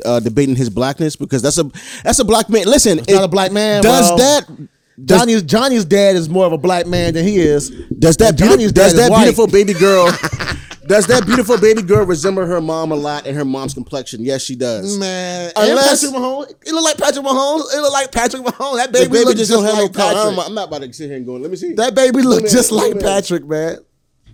[0.04, 1.64] uh, debating his blackness because that's a
[2.02, 2.66] that's a black man.
[2.66, 3.82] Listen, It's not a black man.
[3.82, 4.68] Does that?
[5.04, 7.70] Does, Johnny's Johnny's dad is more of a black man than he is.
[7.98, 10.06] does that Johnny's does that beautiful baby girl?
[10.88, 14.24] does that beautiful baby girl resemble her mom a lot and her mom's complexion?
[14.24, 14.98] Yes, she does.
[14.98, 17.74] Man, Unless- Patrick Mahomes, it look like Patrick Mahomes.
[17.74, 18.76] It look like Patrick Mahomes.
[18.78, 19.92] That baby, baby look just just, don't have no like.
[19.94, 20.46] Patrick.
[20.46, 21.34] I'm, not about to sit here and go.
[21.34, 21.74] Let me see.
[21.74, 23.04] That baby look just like minute.
[23.04, 23.78] Patrick, man.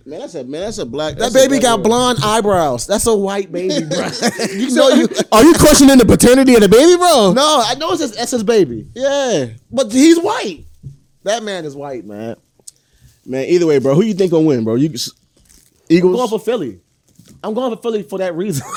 [0.05, 0.61] Man, that's a man.
[0.61, 1.17] That's a black.
[1.17, 2.87] That baby got blonde eyebrows.
[2.87, 4.07] That's a white baby, bro.
[4.53, 5.07] you know you.
[5.31, 7.33] Are you questioning the paternity of the baby, bro?
[7.33, 10.65] No, I know it's his, that's his baby, Yeah, but he's white.
[11.23, 12.35] That man is white, man.
[13.25, 13.45] man.
[13.45, 13.95] Either way, bro.
[13.95, 14.75] Who you think gonna win, bro?
[14.75, 14.89] You
[15.89, 16.11] Eagles.
[16.11, 16.79] I'm going for Philly.
[17.43, 18.65] I'm going for Philly for that reason.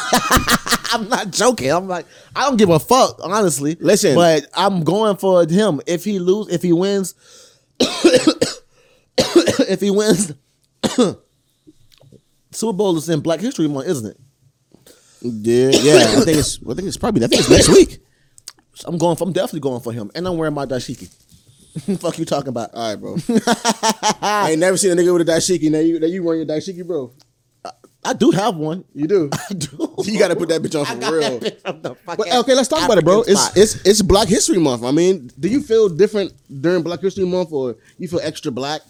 [0.90, 1.70] I'm not joking.
[1.70, 3.76] I'm like, I don't give a fuck, honestly.
[3.80, 4.14] Listen.
[4.14, 5.80] but I'm going for him.
[5.86, 7.14] If he lose, if he wins,
[7.78, 10.32] if he wins,
[12.50, 14.18] Super Bowl is in Black History Month, isn't it?
[15.22, 16.18] yeah, yeah.
[16.18, 16.58] I think it's.
[16.68, 17.24] I think it's probably.
[17.24, 17.98] I think it's next week.
[18.84, 19.16] I'm going.
[19.16, 21.12] For, I'm definitely going for him, and I'm wearing my dashiki.
[22.00, 22.74] fuck you talking about?
[22.74, 23.16] All right, bro.
[24.22, 25.70] I ain't never seen a nigga with a dashiki.
[25.70, 27.12] Now you, now you wearing your dashiki, bro.
[28.04, 28.84] I do have one.
[28.94, 29.30] You do.
[29.50, 29.94] I do.
[30.04, 31.38] You got to put that bitch on I for got real.
[31.38, 33.20] that bitch from the But okay, let's talk about it, bro.
[33.20, 34.84] African It's it's it's Black History Month.
[34.84, 38.80] I mean, do you feel different during Black History Month, or you feel extra black?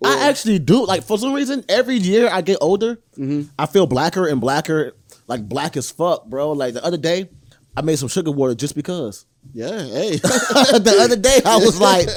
[0.00, 0.84] Or- I actually do.
[0.84, 3.42] Like for some reason, every year I get older, mm-hmm.
[3.58, 4.92] I feel blacker and blacker,
[5.26, 6.52] like black as fuck, bro.
[6.52, 7.28] Like the other day,
[7.76, 9.26] I made some sugar water just because.
[9.52, 9.68] yeah.
[9.78, 12.08] Hey, the other day, I was like,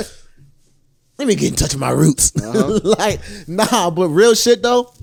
[1.18, 2.32] let me get in touch with my roots.
[2.42, 2.80] Uh-huh.
[2.84, 4.94] like, nah, but real shit though.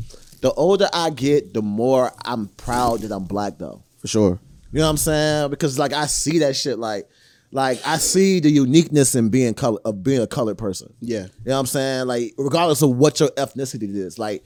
[0.41, 3.83] The older I get, the more I'm proud that I'm black though.
[3.99, 4.39] for sure.
[4.73, 5.51] You know what I'm saying?
[5.51, 7.09] Because like I see that shit like
[7.53, 10.93] like I see the uniqueness in being color of being a colored person.
[11.01, 11.23] Yeah.
[11.23, 12.07] You know what I'm saying?
[12.07, 14.19] Like regardless of what your ethnicity is.
[14.19, 14.45] Like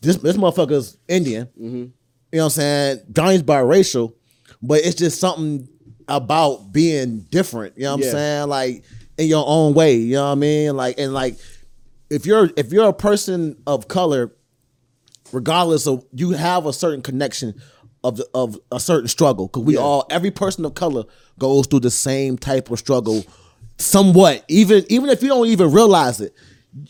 [0.00, 1.46] this this motherfucker's Indian.
[1.46, 1.64] Mm-hmm.
[1.76, 1.92] You
[2.32, 2.98] know what I'm saying?
[3.12, 4.14] Johnny's biracial,
[4.62, 5.68] but it's just something
[6.08, 7.76] about being different.
[7.76, 8.06] You know what Yeah.
[8.06, 8.48] I'm saying?
[8.48, 8.84] Like
[9.18, 9.96] in your own way.
[9.96, 10.76] You know what I mean?
[10.76, 11.36] Like and like
[12.10, 14.34] if you're if you're a person of color,
[15.32, 17.60] regardless of you have a certain connection
[18.04, 19.80] of the, of a certain struggle because we Yeah.
[19.80, 21.04] all every person of color
[21.38, 23.24] goes through the same type of struggle
[23.78, 26.34] somewhat even even if you don't even realize it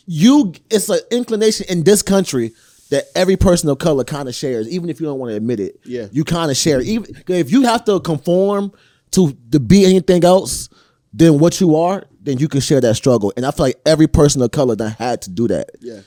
[0.05, 2.51] you it's an inclination in this country
[2.89, 5.59] that every person of color kind of shares even if you don't want to admit
[5.59, 6.07] it Yeah.
[6.11, 8.71] you kind of share even if you have to conform
[9.11, 10.69] to to be anything else
[11.13, 14.07] than what you are then you can share that struggle and i feel like every
[14.07, 15.99] person of color that had to do that Yeah.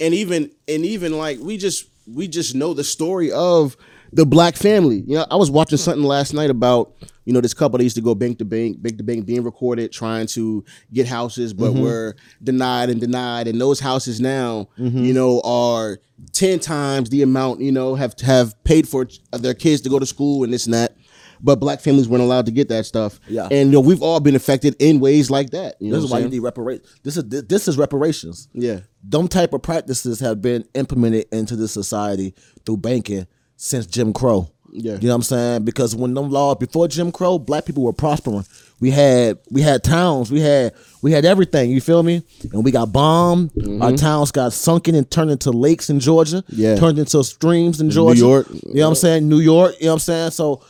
[0.00, 3.76] And even and even like we just we just know the story of
[4.16, 5.04] the black family.
[5.06, 6.94] You know, I was watching something last night about,
[7.26, 9.44] you know, this couple that used to go bank to bank, bank to bank, being
[9.44, 11.82] recorded, trying to get houses, but mm-hmm.
[11.82, 13.46] were denied and denied.
[13.46, 15.04] And those houses now, mm-hmm.
[15.04, 15.98] you know, are
[16.32, 20.06] ten times the amount, you know, have have paid for their kids to go to
[20.06, 20.96] school and this and that.
[21.42, 23.20] But black families weren't allowed to get that stuff.
[23.28, 23.48] Yeah.
[23.50, 25.76] And you know, we've all been affected in ways like that.
[25.78, 26.88] You know this is why you need reparations.
[27.02, 28.48] This is this is reparations.
[28.54, 28.80] Yeah.
[29.04, 33.26] Them type of practices have been implemented into the society through banking
[33.56, 34.50] since Jim Crow.
[34.72, 34.94] Yeah.
[34.94, 35.64] You know what I'm saying?
[35.64, 38.44] Because when them laws before Jim Crow, black people were prospering.
[38.78, 42.22] We had we had towns, we had we had everything, you feel me?
[42.52, 43.52] And we got bombed.
[43.80, 46.42] Our towns got sunken and turned into lakes in Georgia.
[46.42, 46.54] Mm-hmm.
[46.60, 46.76] Yeah.
[46.76, 48.20] Turned into streams in Georgia.
[48.20, 48.48] York.
[48.50, 49.28] You know what I'm saying?
[49.28, 50.30] New York, you know what I'm saying?
[50.32, 50.62] So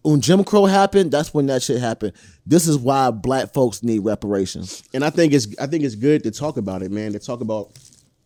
[0.00, 2.14] when Jim Crow happened, that's when that shit happened.
[2.46, 4.82] This is why black folks need reparations.
[4.94, 7.12] and I think it's I think it's good to talk about it, man.
[7.12, 7.72] To talk about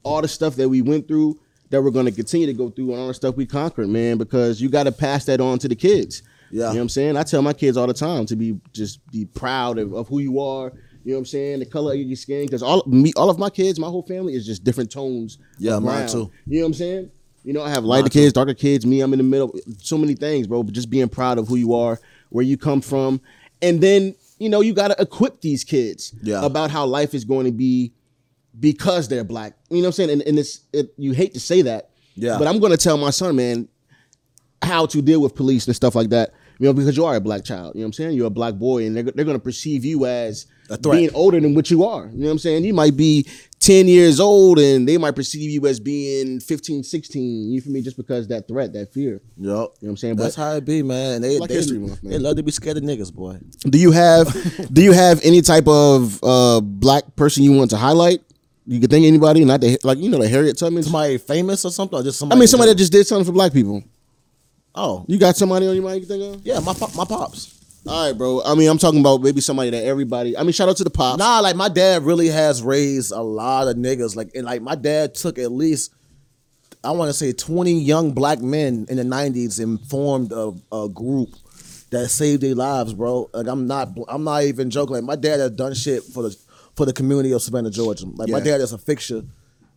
[0.04, 2.92] all the stuff that we went through, that we're going to continue to go through,
[2.92, 4.18] and all the stuff we conquered, man.
[4.18, 6.22] Because you got to pass that on to the kids.
[6.50, 6.58] Yeah.
[6.58, 7.16] you know what I'm saying.
[7.16, 10.20] I tell my kids all the time to be just be proud of, of who
[10.20, 10.72] you are.
[11.04, 11.58] You know what I'm saying?
[11.58, 14.34] The color of your skin, because all me, all of my kids, my whole family
[14.34, 15.38] is just different tones.
[15.58, 16.30] Yeah, mine too.
[16.46, 17.10] You know what I'm saying?
[17.44, 18.86] You know, I have lighter kids, darker kids.
[18.86, 19.54] Me, I'm in the middle.
[19.78, 20.62] So many things, bro.
[20.62, 22.00] But just being proud of who you are,
[22.30, 23.20] where you come from,
[23.60, 26.44] and then you know you got to equip these kids Yeah.
[26.44, 27.92] about how life is going to be
[28.58, 29.54] because they're black.
[29.70, 30.10] You know what I'm saying?
[30.10, 32.38] And, and it's it, you hate to say that, Yeah.
[32.38, 33.68] But I'm going to tell my son, man,
[34.62, 36.32] how to deal with police and stuff like that.
[36.60, 37.74] You know, because you are a black child.
[37.74, 38.12] You know what I'm saying?
[38.12, 40.96] You're a black boy, and they're, they're going to perceive you as A threat.
[40.96, 42.06] being older than what you are.
[42.06, 42.64] You know what I'm saying?
[42.64, 43.26] You might be
[43.58, 47.50] 10 years old, and they might perceive you as being 15, 16.
[47.50, 47.82] You feel me?
[47.82, 49.14] Just because that threat, that fear.
[49.14, 49.20] Yep.
[49.36, 50.14] You know what I'm saying?
[50.16, 51.22] That's But how it be, man.
[51.22, 52.12] They, Black they, History Month, man.
[52.12, 53.40] they love to be scared of niggas, boy.
[53.68, 54.32] do you have
[54.72, 58.20] do you have any type of uh, black person you want to highlight?
[58.66, 60.82] You could think anybody, not the like you know the Harriet Tubman.
[60.82, 63.52] Somebody famous or something, or just I mean, somebody that just did something for black
[63.52, 63.82] people.
[64.74, 66.46] Oh, You got somebody on your mind you can think of?
[66.46, 67.52] yeah, my pop- my pops.
[67.86, 68.42] All right, bro.
[68.44, 70.36] I mean, I'm talking about maybe somebody that everybody.
[70.36, 71.18] I mean, shout out to the pops.
[71.18, 74.16] Nah, like my dad really has raised a lot of niggas.
[74.16, 75.92] Like, and like my dad took at least
[76.82, 80.88] I want to say twenty young black men in the '90s and formed a, a
[80.88, 81.28] group
[81.90, 83.28] that saved their lives, bro.
[83.34, 84.94] Like I'm not, I'm not even joking.
[84.96, 86.36] Like my dad has done shit for the
[86.76, 88.06] for the community of Savannah, Georgia.
[88.06, 89.22] Like my dad is a fixture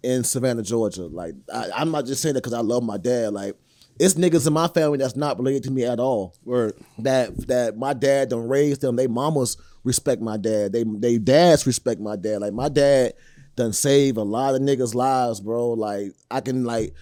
[0.03, 1.05] in Savannah, Georgia.
[1.05, 3.33] Like I, I'm not just saying that because I love my dad.
[3.33, 3.55] Like
[3.99, 6.73] it's niggas in my family that's not related to me at all Word.
[6.99, 8.95] that that my dad done raised them.
[8.95, 10.73] They mamas respect my dad.
[10.73, 12.41] They they dads respect my dad.
[12.41, 13.13] Like my dad
[13.55, 15.71] done save a lot of niggas' lives, bro.
[15.71, 16.93] Like I can like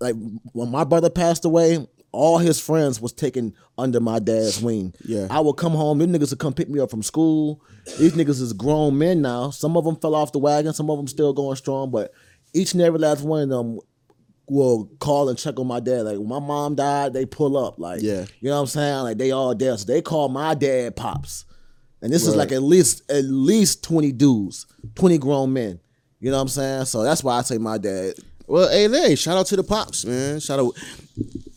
[0.00, 0.16] like
[0.52, 4.92] when my brother passed away, all his friends was taken under my dad's wing.
[5.04, 5.26] Yeah.
[5.30, 7.62] I would come home, them niggas would come pick me up from school.
[7.98, 9.50] These niggas is grown men now.
[9.50, 12.12] Some of them fell off the wagon, some of them still going strong, but
[12.52, 13.78] each and every last one of them
[14.48, 16.02] will call and check on my dad.
[16.02, 17.78] Like when my mom died, they pull up.
[17.78, 18.26] Like Yeah.
[18.40, 19.02] you know what I'm saying?
[19.02, 19.76] Like they all there.
[19.78, 21.44] So they call my dad pops.
[22.02, 25.78] And this is like at least at least 20 dudes, 20 grown men.
[26.18, 26.84] You know what I'm saying?
[26.86, 28.14] So that's why I say my dad.
[28.50, 30.40] Well, hey, hey, shout out to the pops, man.
[30.40, 30.72] Shout out.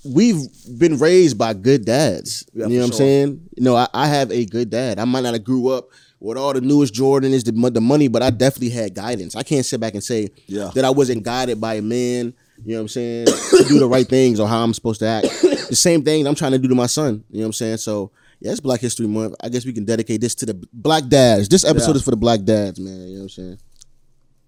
[0.06, 0.38] We've
[0.78, 2.46] been raised by good dads.
[2.54, 3.50] Yeah, you know what I'm saying?
[3.58, 5.00] You know, I, I have a good dad.
[5.00, 5.88] I might not have grew up
[6.20, 9.36] with all the newest Jordan is the, the money, but I definitely had guidance.
[9.36, 10.70] I can't sit back and say Yeah.
[10.76, 12.34] that I wasn't guided by a man.
[12.64, 13.26] You know what I'm saying?
[13.26, 15.24] to do the right things or how I'm supposed to act.
[15.42, 17.24] the same thing I'm trying to do to my son.
[17.32, 17.78] You know what I'm saying?
[17.78, 19.36] So yeah, it's Black History Month.
[19.42, 21.50] I guess we can dedicate this to the black dads.
[21.50, 21.96] This episode Yeah.
[21.98, 22.94] is for the black dads, man.
[23.08, 23.58] You know what I'm saying?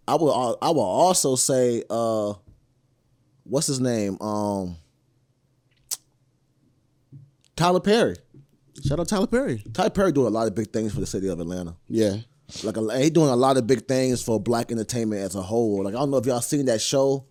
[0.08, 2.34] I will I will also say uh
[3.44, 4.18] what's his name?
[4.22, 4.78] Um
[7.56, 8.16] Tyler Perry.
[8.86, 9.64] Shout out Tyler Perry.
[9.74, 11.76] Tyler Perry doing a lot of big things for the city of Atlanta.
[11.88, 12.18] Yeah.
[12.64, 15.84] Like a, he doing a lot of big things for black entertainment as a whole.
[15.84, 17.26] Like I don't know if y'all seen that show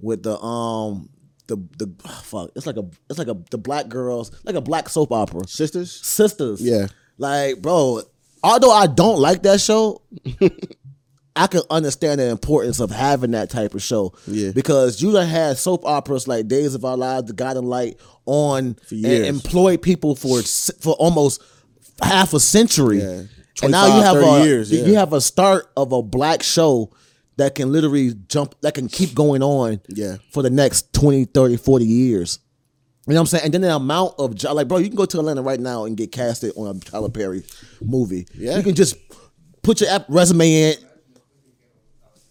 [0.00, 1.10] with the um
[1.48, 1.92] the the
[2.22, 2.50] fuck.
[2.54, 5.42] It's like a it's like a the black girls like a black soap opera.
[5.42, 6.02] Sistas?
[6.02, 6.58] Sistas.
[6.60, 6.86] Yeah.
[7.18, 8.00] Like bro,
[8.42, 10.02] although I don't like that show,
[11.38, 14.12] I can understand the importance of having that type of show.
[14.26, 14.50] Yeah.
[14.52, 18.76] Because you done had soap operas like Days of Our Lives, The Guiding Light on
[18.90, 21.42] and employed people for for almost
[22.02, 22.98] half a century.
[23.00, 23.22] Yeah.
[23.62, 26.92] And now you have a years, you have a start of a black show
[27.38, 30.16] that can literally jump that can keep going on Yeah.
[30.32, 32.38] for the next 20, 30, 40 years.
[33.06, 33.44] You know what I'm saying?
[33.46, 35.84] And then the amount of jo- like, bro, you can go to Atlanta right now
[35.84, 37.42] and get casted on a Tyler Perry
[37.80, 38.26] movie.
[38.34, 38.56] Yeah.
[38.58, 38.96] You can just
[39.62, 40.74] put your app resume in.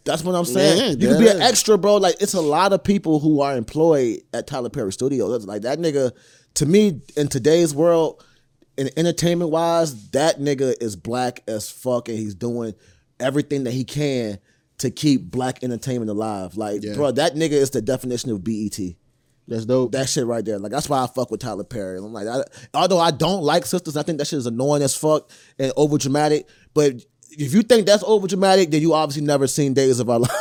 [0.08, 0.78] That's what I'm saying.
[1.00, 1.98] Yeah, you can be an extra, bro.
[1.98, 5.46] Like it's a lot of people who are employed at Tyler Perry Studios.
[5.46, 6.12] Like that nigga,
[6.56, 8.24] to me, in today's world,
[8.78, 12.74] in entertainment wise, that nigga is black as fuck, and he's doing
[13.20, 14.39] everything that he can
[14.80, 16.56] to keep black entertainment alive.
[16.56, 16.93] Like, Yeah.
[16.93, 18.80] bro, that nigga is the definition of BET.
[19.48, 19.93] That's dope.
[19.93, 20.60] That shit right there.
[20.60, 21.98] Like that's why I fuck with Tyler Perry.
[21.98, 22.43] I'm like, I,
[22.74, 25.98] although I don't like Sistas, I think that shit is annoying as fuck and over
[25.98, 26.48] dramatic.
[26.74, 26.96] But
[27.38, 30.34] if you think that's over dramatic, then you obviously never seen Days of Our Lives.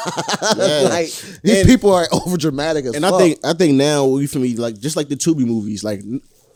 [0.56, 0.88] Yeah.
[0.88, 1.06] like
[1.42, 3.14] these And- people are over dramatic as and fuck.
[3.14, 6.00] I think I think now you feel me like just like the Tubi movies like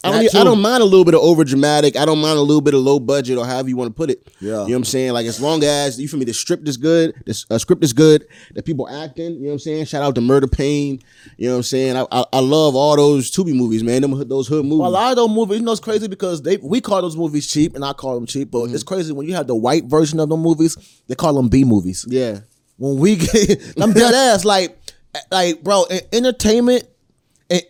[0.03, 1.97] I don't, I don't mind a little bit of over dramatic.
[1.97, 4.11] I don't mind a little bit of low budget or however you want to put
[4.11, 4.27] it.
[4.41, 4.49] Yeah.
[4.49, 5.13] You know what I'm saying?
[5.13, 7.93] Like as long as you feel me, the script is good, the uh, script is
[7.93, 9.35] good, the people acting.
[9.35, 9.85] You know what I'm saying?
[9.87, 11.01] Shout out to Murder Pain.
[11.37, 11.97] You know what I'm saying?
[11.97, 14.03] I I, I love all those Tubi movies, man.
[14.03, 14.79] Them those hood movies.
[14.81, 17.17] Well, a lot of those movies, you know, it's crazy because they we call those
[17.17, 18.51] movies cheap, and I call them cheap.
[18.51, 18.75] But Mm-hmm.
[18.75, 20.77] it's crazy when you have the white version of them movies,
[21.09, 22.07] they call them B movies.
[22.09, 22.41] yeah.
[22.79, 24.79] when we get I'm dead ass like
[25.31, 26.85] like bro entertainment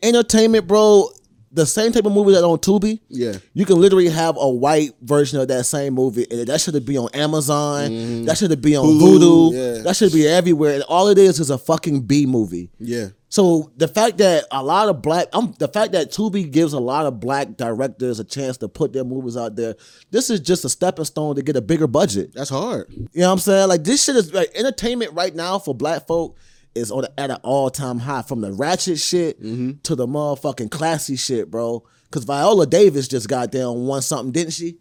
[0.03, 1.09] entertainment bro
[1.53, 3.33] the same type of movie that on Tubi Yeah.
[3.55, 6.97] you can literally have a white version of that same movie and that should be
[6.97, 9.83] on Amazon that should be on Hulu, Vudu yeah.
[9.83, 13.09] that should be everywhere and all it is is a fucking B movie Yeah.
[13.29, 16.79] so the fact that a lot of black, um, the fact that Tubi gives a
[16.81, 19.75] lot of black directors a chance to put their movies out there,
[20.11, 22.33] this is just a stepping stone to get a bigger budget.
[22.35, 22.87] That's hard.
[22.91, 23.69] You know what I'm saying?
[23.69, 26.37] Like this shit is like entertainment right now for black folk
[26.75, 29.79] is on at an all time high from the ratchet shit Mm-hmm.
[29.83, 31.85] to the motherfucking classy shit, bro.
[32.11, 34.79] Cause Viola Davis just got down won something, didn't she?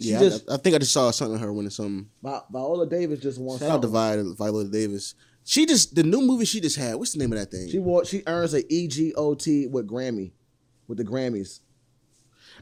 [0.00, 2.08] She Yeah, just I, I think I just saw something of her winning something.
[2.22, 4.34] Vi- Viola Davis just won Shout out to something.
[4.36, 5.14] Viola, Davis.
[5.44, 6.94] She just the new movie she just had.
[6.96, 7.68] What's the name of that thing?
[7.68, 10.32] She won, she earns a E EGOT with Grammy,
[10.86, 11.60] with the Grammys.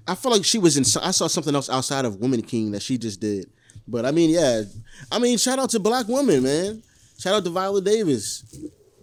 [0.06, 0.82] I feel like she was in.
[1.02, 3.50] I saw something else outside of Woman King that she just did.
[3.88, 4.62] But I mean, yeah.
[5.10, 6.82] I mean, shout out to black women, man.
[7.18, 8.44] Shout out to Viola Davis.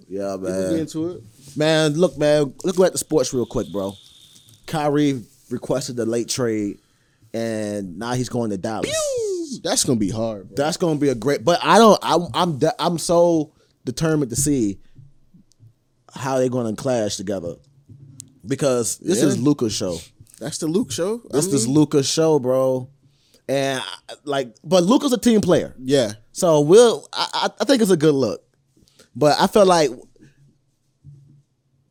[0.08, 0.70] Yeah, man.
[0.72, 1.24] get into it.
[1.58, 3.94] Man, look, man, look at the sports real quick, bro.
[4.68, 6.80] Kyrie requested the late trade,
[7.34, 8.92] and now he's going to Dallas.
[9.64, 10.48] That's gonna be hard.
[10.50, 10.56] Bro.
[10.56, 11.44] That's going to be a great.
[11.44, 12.00] But I don't.
[12.02, 12.58] I'm, I'm.
[12.58, 13.52] de- I'm so
[13.86, 14.80] determined to see
[16.16, 17.56] how they're going to clash together,
[18.46, 19.28] because this Yeah.
[19.28, 20.00] is Luka's show.
[20.40, 21.22] That's the Luke show.
[21.32, 22.90] I This is Luka's show, bro.
[23.48, 25.76] And I- like, but Luka's a team player.
[25.80, 28.44] Yeah, So we'll I, I I think it's a good look.
[29.16, 29.92] But I feel like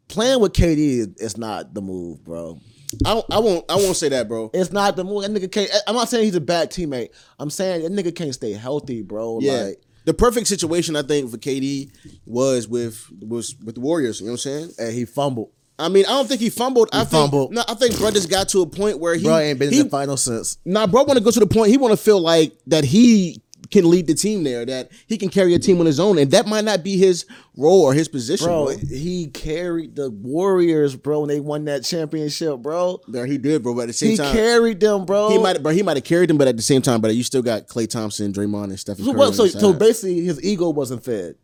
[0.09, 2.59] playing with KD is, not the move, bro.
[3.07, 4.51] I, I won't I won't say that, bro.
[4.53, 5.23] It's not the move.
[5.23, 5.71] That nigga can't.
[5.87, 7.09] I'm not saying he's a bad teammate.
[7.39, 9.39] I'm saying that nigga can't stay healthy, bro.
[9.41, 9.63] Yeah.
[9.63, 11.93] Like, the perfect situation I think for KD
[12.27, 14.21] was with was with the Warriors.
[14.21, 14.71] You know what I'm saying?
[14.79, 15.53] and he fumbled.
[15.79, 16.91] I mean, I don't think he fumbled.
[16.93, 17.53] I think fumbled.
[17.55, 19.81] no, I think bro just got to a point where he Bro ain't been he,
[19.81, 20.59] in the final since.
[20.65, 21.71] Nah, bro, want to go to the point.
[21.71, 23.43] He want to feel like that he
[23.73, 26.31] can lead the team there, that he can carry a team on his own, and
[26.31, 28.77] that might not be his role or his position, Bro, bro.
[28.77, 33.01] he carried the Warriors, bro, when they won that championship, bro.
[33.09, 33.75] There he did, bro.
[33.75, 35.31] But at the same He time, he carried them, bro.
[35.31, 37.25] he might, bro, he might have carried them, but at the same time, but you
[37.25, 39.19] still got Klay Thompson, Draymond, and Stephen So, Curry.
[39.19, 41.35] what, on so, so basically, his ego wasn't fed.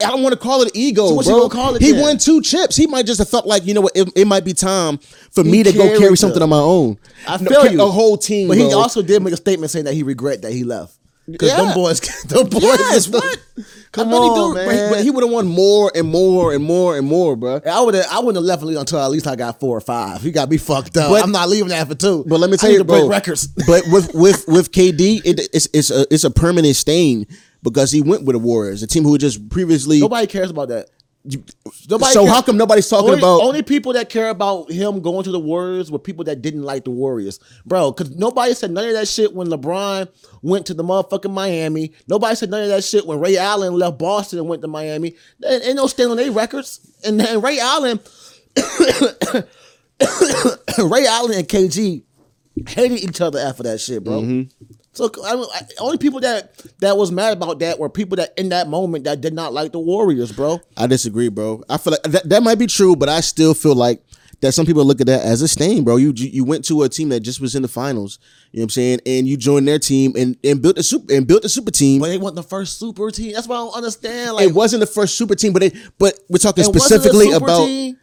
[0.00, 1.48] I don't want to call it ego, So bro.
[1.48, 2.00] call it he then?
[2.00, 2.76] won two chips.
[2.76, 4.98] He might just have felt like, you know what, it, it might be time
[5.32, 6.52] for He me to go carry something them.
[6.52, 6.98] on my own.
[7.26, 7.82] I No, feel ca- you.
[7.82, 10.52] A whole team, But he also did make a statement saying that he regret that
[10.52, 10.97] he left.
[11.30, 11.64] Because Yeah.
[11.64, 13.38] them boys, them boys, Yes, them- what?
[13.92, 14.84] Come I he on, do, but man.
[14.88, 17.60] he- But he, would have won more and more and more and more, bro.
[17.66, 20.20] I would have, I wouldn't have left until at least I got four or five.
[20.22, 21.10] He got me fucked up.
[21.10, 22.24] But- I'm not leaving that for two.
[22.28, 23.00] But let me I tell need you, bro.
[23.00, 23.46] break records.
[23.66, 27.26] but with with with KD, it, it's it's a it's a permanent stain
[27.62, 30.00] because he went with the Warriors, a team who just previously.
[30.00, 30.88] Nobody cares about that.
[31.88, 33.42] Nobody so cares- how come nobody's talking only, about?
[33.42, 36.84] only people that care about him going to the Warriors were people that didn't like
[36.84, 37.92] the Warriors, bro.
[37.92, 40.08] Because nobody said none of that shit when LeBron
[40.42, 41.92] went to the motherfucking Miami.
[42.06, 45.16] Nobody said none of that shit when Ray Allen left Boston and went to Miami.
[45.44, 46.80] Ain't, ain't no stand on their records.
[47.04, 48.00] And, and Ray Allen,
[50.78, 52.04] Ray Allen and KG
[52.68, 54.22] hated each other after that shit, bro.
[54.22, 54.74] Mm-hmm.
[54.92, 58.32] So I mean, I- only people that that was mad about that were people that
[58.36, 60.60] in that moment that did not like the Warriors, bro.
[60.76, 61.62] I disagree, bro.
[61.68, 64.02] I feel like that, that might be true, but I still feel like
[64.40, 65.96] that some people look at that as a stain, bro.
[65.96, 68.18] You you went to a team that just was in the finals,
[68.52, 71.12] you know what I'm saying, and you joined their team and, and built a super
[71.12, 72.00] and built a super team.
[72.00, 73.32] But they want the first super team.
[73.34, 74.36] That's what I don't understand.
[74.36, 77.98] Like it wasn't the first super team, but they but we're talking specifically about team.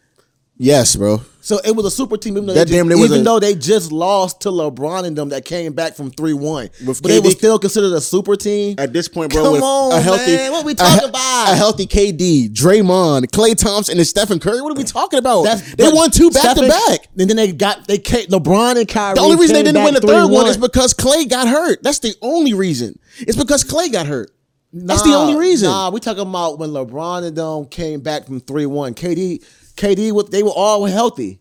[0.58, 1.20] Yes, bro.
[1.42, 3.24] So it was a super team, even though, That they, damn just, was even a-
[3.24, 6.88] though they just lost to LeBron and them that came back from three one, but
[6.88, 8.74] With they were still considered a super team.
[8.78, 10.50] At this point, bro, Come with on, a healthy, man.
[10.52, 11.52] What we talking he- about?
[11.52, 14.60] A healthy KD, Draymond, Klay Thompson, and Stephen Curry.
[14.62, 15.42] What are we talking about?
[15.44, 17.08] That's- they won two back to back.
[17.18, 19.14] And then they got they came, LeBron and Kyrie.
[19.14, 20.48] The only reason they didn't win the third one 3-1.
[20.48, 21.82] is because Clay got hurt.
[21.82, 22.98] That's the only reason.
[23.20, 24.30] It's because Clay got hurt.
[24.72, 25.68] That's the only reason.
[25.68, 28.94] Nah, we talking about when LeBron and them came back from three one.
[28.94, 29.42] KD,
[29.76, 31.40] KD, was- they were all healthy.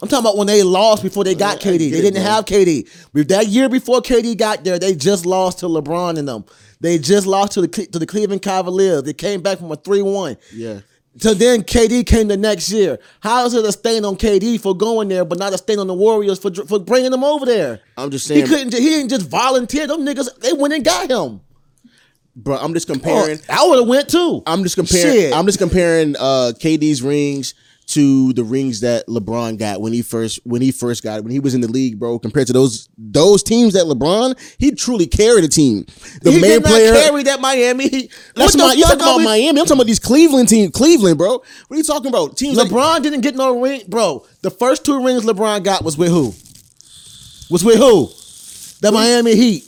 [0.00, 1.78] I'm talking about when they lost before they got KD.
[1.92, 2.88] They didn't have KD.
[3.12, 6.44] With That year before KD got there, they just lost to LeBron and them.
[6.80, 9.04] They just lost to the to the Cleveland Cavaliers.
[9.04, 10.36] They came back from a three one.
[10.52, 10.80] Yeah.
[11.18, 12.98] So then KD came the next year.
[13.20, 15.86] How is it a stain on KD for going there, but not a stain on
[15.86, 17.78] the Warriors for for bringing them over there?
[17.96, 18.72] I'm just saying He couldn't.
[18.74, 19.86] He didn't just volunteer.
[19.86, 21.42] Them niggas, they went and got him.
[22.36, 22.56] Bro.
[22.56, 23.38] I'm just comparing.
[23.48, 24.42] I would have went too.
[24.46, 25.12] I'm just comparing.
[25.12, 25.34] Shit.
[25.34, 30.40] I'm just comparing uh, KD's rings to the rings that LeBron got when he first
[30.44, 32.18] when he first got it when he was in the league, bro.
[32.18, 35.84] Compared to those those teams that LeBron, he truly carried a team.
[36.22, 36.92] The he main did not player.
[36.94, 37.88] carry that Miami.
[37.88, 38.72] He, that's my.
[38.72, 39.48] You talking about we- Miami?
[39.48, 40.70] I'm talking about these Cleveland team.
[40.70, 41.32] Cleveland, bro.
[41.32, 42.36] What are you talking about?
[42.36, 42.56] Teams.
[42.56, 44.24] like- LeBron didn't get no ring, bro.
[44.42, 46.34] The first two rings LeBron got was with who?
[47.50, 48.08] Was with who?
[48.80, 49.64] The Miami Heat.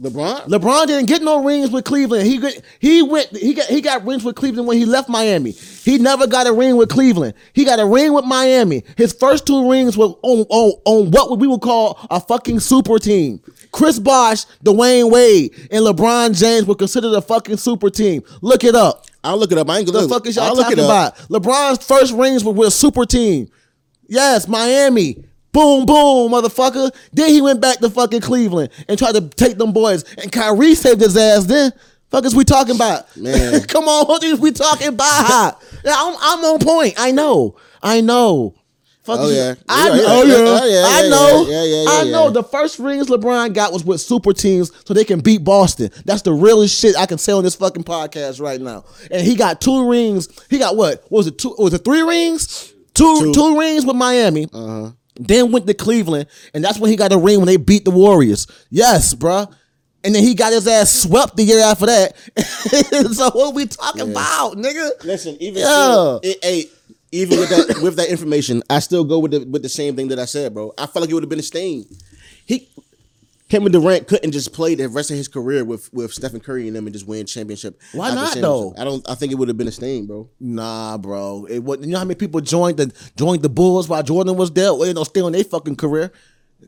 [0.00, 0.46] LeBron.
[0.46, 2.24] LeBron didn't get no rings with Cleveland.
[2.24, 5.50] He got, he went he got he got rings with Cleveland when he left Miami.
[5.50, 7.34] He never got a ring with Cleveland.
[7.52, 8.84] He got a ring with Miami.
[8.96, 13.00] His first two rings were on on, on what we would call a fucking super
[13.00, 13.40] team.
[13.72, 18.22] Chris Bosh, Dwyane Wade, and LeBron James were considered a fucking super team.
[18.40, 19.04] Look it up.
[19.24, 19.68] I'll look it up.
[19.68, 20.22] I ain't gonna The look.
[20.22, 21.16] fuck is y'all I'll talking about?
[21.28, 23.48] LeBron's first rings were with a super team.
[24.06, 25.24] Yes, Miami.
[25.52, 26.90] Boom, boom, motherfucker.
[27.12, 30.04] Then he went back to fucking Cleveland and tried to take them boys.
[30.18, 31.72] And Kyrie saved his ass then.
[32.10, 33.14] Fuck is we talking about?
[33.16, 33.62] Man.
[33.68, 35.62] Come on, what is we talking about?
[35.84, 36.94] Yeah, I'm, I'm on point.
[36.98, 37.56] I know.
[37.82, 38.54] I know.
[39.04, 39.54] Fuck Oh, yeah.
[39.68, 40.22] I Yeah, know.
[40.24, 41.46] yeah, Oh, yeah, I know.
[41.48, 42.30] yeah, yeah, yeah, I know.
[42.30, 45.90] The first rings LeBron got was with super teams so they can beat Boston.
[46.04, 48.84] That's the realest shit I can say on this fucking podcast right now.
[49.10, 50.28] And he got two rings.
[50.50, 51.02] He got what?
[51.10, 51.38] What was it?
[51.38, 51.54] Two?
[51.58, 52.72] Was it three rings?
[52.92, 54.48] Two, two rings with Miami.
[54.52, 54.90] Uh-huh.
[55.18, 57.90] Then went to Cleveland, and that's when he got a ring when they beat the
[57.90, 58.46] Warriors.
[58.70, 59.52] Yes, bruh.
[60.04, 62.16] And then he got his ass swept the year after that.
[63.12, 65.04] so what are we talking about, nigga?
[65.04, 65.64] Listen, even Yeah.
[65.64, 66.64] still, it, hey,
[67.10, 70.08] even with that with that information, I still go with the with the same thing
[70.08, 70.72] that I said, bro.
[70.78, 71.84] I felt like it would have been a stain.
[72.46, 72.68] He
[73.48, 76.76] Kevin Durant couldn't just play the rest of his career with with Stephen Curry and
[76.76, 77.80] them and just win championship.
[77.92, 78.42] Why not, championship.
[78.42, 78.74] though?
[78.76, 79.10] I don't.
[79.10, 80.28] I think it would have been a stain, bro.
[80.38, 81.46] Nah, bro.
[81.48, 84.50] It was, you know how many people joined the joined the Bulls while Jordan was
[84.50, 84.74] there?
[84.74, 86.12] Well, you know, still in their fucking career.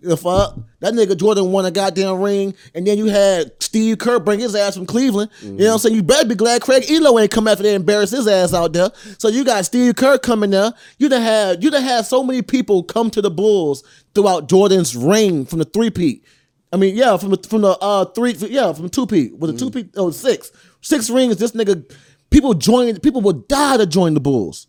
[0.02, 0.56] The fuck?
[0.78, 4.54] That nigga Jordan won a goddamn ring, and then you had Steve Kerr bring his
[4.54, 5.30] ass from Cleveland.
[5.42, 5.96] You know what I'm saying?
[5.96, 8.90] You better be glad Craig Ehlo ain't come after they embarrass his ass out there.
[9.18, 10.72] So you got Steve Kerr coming there.
[10.98, 13.82] You done had you done had so many people come to the Bulls
[14.14, 16.24] throughout Jordan's reign from the three peat.
[16.72, 19.36] I mean, yeah, from the from the uh three, yeah, from two peat.
[19.36, 19.90] with it two peat?
[19.96, 21.36] Oh, six, six rings.
[21.36, 21.90] This nigga,
[22.30, 22.98] people join.
[23.00, 24.66] People would die to join the Bulls.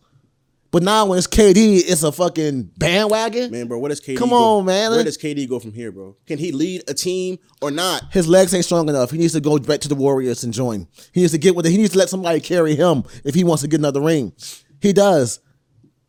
[0.71, 3.51] But now when it's KD, it's a fucking bandwagon.
[3.51, 4.59] Man, bro, where does KD Come go?
[4.59, 4.91] on, man.
[4.91, 6.15] Where does KD go from here, bro?
[6.25, 8.03] Can he lead a team or not?
[8.13, 9.11] His legs ain't strong enough.
[9.11, 10.87] He needs to go back to the Warriors and join.
[11.11, 11.71] He needs to get with it.
[11.71, 14.31] He needs to let somebody carry him if he wants to get another ring.
[14.79, 15.41] He does.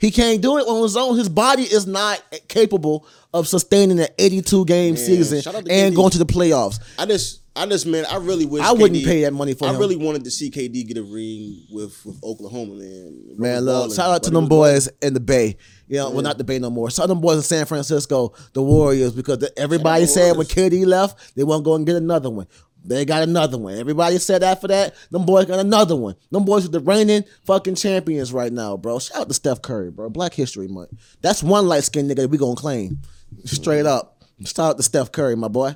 [0.03, 1.17] He can't do it on his own.
[1.17, 5.97] His body is not capable of sustaining an 82 game season out to and KD.
[5.97, 6.81] going to the playoffs.
[6.99, 9.69] I just, I just, man, I really wish I wouldn't KD pay that money for
[9.69, 9.79] I him.
[9.79, 13.37] really wanted to see KD get a ring with with Oklahoma, man.
[13.39, 13.95] Man, look, balling.
[13.95, 15.57] shout out to them boys in the Bay.
[15.87, 16.91] You know, well, not the Bay no more.
[16.91, 20.85] Shout out them boys in San Francisco, the Warriors, because the, everybody said when KD
[20.85, 22.49] left, they won't go and get another one.
[22.85, 23.75] They got another one.
[23.75, 26.17] Everybody said after that, them boys got another one.
[26.31, 28.99] Them boys are the reigning fucking champions right now, bro.
[28.99, 30.11] Shout out to Steph Curry, bro.
[30.11, 30.91] Black History Month.
[31.21, 33.01] That's one light skinned nigga we gonna claim.
[33.45, 34.25] Straight up.
[34.45, 35.75] Shout out to Steph Curry, my boy.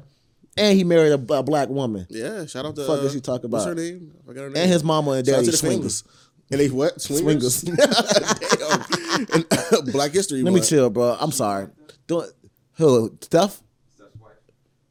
[0.57, 2.07] And he married a, a black woman.
[2.09, 3.83] Yeah, shout out to Fuck uh, is he talking What's her about?
[3.83, 4.13] name?
[4.23, 4.63] I forgot her name.
[4.63, 6.03] And his mama and daddy swingers.
[6.51, 7.01] And they what?
[7.01, 7.61] Swingers.
[7.63, 7.77] Damn.
[9.33, 10.43] And, uh, Black History.
[10.43, 11.17] Let me chill, bro.
[11.19, 11.69] I'm sorry.
[12.07, 12.31] Don't
[12.75, 13.63] who Steph?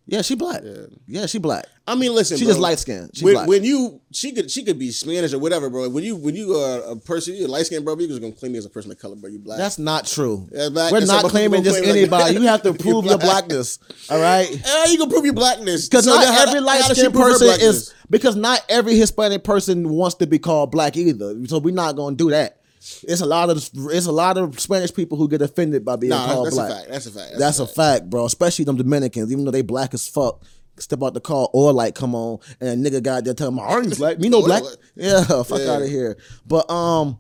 [0.08, 0.62] Yeah, she black.
[1.08, 1.66] Yeah, she black.
[1.88, 2.38] I mean, listen.
[2.38, 2.52] She bro.
[2.52, 3.12] just light-skinned.
[3.16, 3.48] She when, black.
[3.48, 5.90] when you she could she could be Spanish or whatever, bro.
[5.90, 7.98] When you when you are a person, you're light skinned, bro.
[7.98, 9.30] You just gonna claim me as a person of color, bro.
[9.32, 9.58] You black.
[9.58, 10.48] That's not true.
[10.52, 12.34] Yeah, black- We're not claiming just claim, like- anybody.
[12.36, 13.80] You have to prove your blackness.
[14.10, 14.46] All right.
[14.66, 17.94] Eh, you can prove your blackness Because So not how- every light skinned person is
[18.10, 21.36] because not every Hispanic person wants to be called black either.
[21.48, 22.60] So we're not gonna do that.
[23.08, 23.58] It's a lot of
[23.92, 26.70] it's a lot of Spanish people who get offended by being Nah, called that's black.
[26.72, 26.90] a fact.
[26.90, 27.34] That's a fact.
[27.40, 28.26] That's, a fact, bro.
[28.26, 30.44] Especially them Dominicans, even though they black as fuck.
[30.78, 33.78] Step out the car or like come on and a nigga got there telling my
[33.78, 34.20] ain't black.
[34.20, 34.62] Me no black.
[34.96, 35.72] Yeah, fuck Yeah.
[35.72, 36.18] out of here.
[36.46, 37.18] But um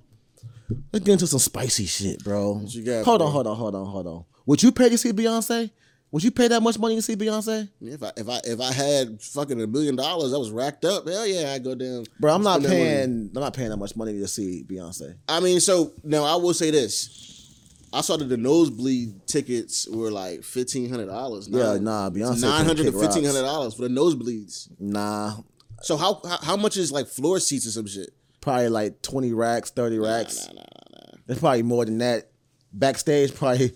[0.91, 2.55] let's get into some spicy shit, bro.
[2.85, 3.27] got, hold bro?
[3.27, 4.25] on, hold on, hold on, hold on.
[4.45, 5.71] Would you pay to see Beyonce?
[6.15, 7.67] Would you pay that much money to see Beyonce?
[7.81, 11.05] If I if I if I had fucking a million dollars I was racked up,
[11.05, 12.05] hell yeah, I'd go down.
[12.21, 12.83] Bro, I'm not spend that money.
[12.85, 15.17] paying I'm not paying that much money to see Beyonce.
[15.27, 17.89] I mean, so now I will say this.
[17.91, 21.49] I saw that the nosebleed tickets were like fifteen hundred dollars.
[21.49, 24.69] Yeah, nah, Beyonce nine hundred to fifteen hundred dollars for the nosebleeds.
[24.79, 25.35] Nah.
[25.81, 28.11] So how, how how much is like floor seats or some shit?
[28.39, 30.47] Probably like 20 racks, 30 racks.
[30.47, 31.17] Nah, nah, nah.
[31.27, 32.29] It's probably more than that.
[32.71, 33.73] Backstage, probably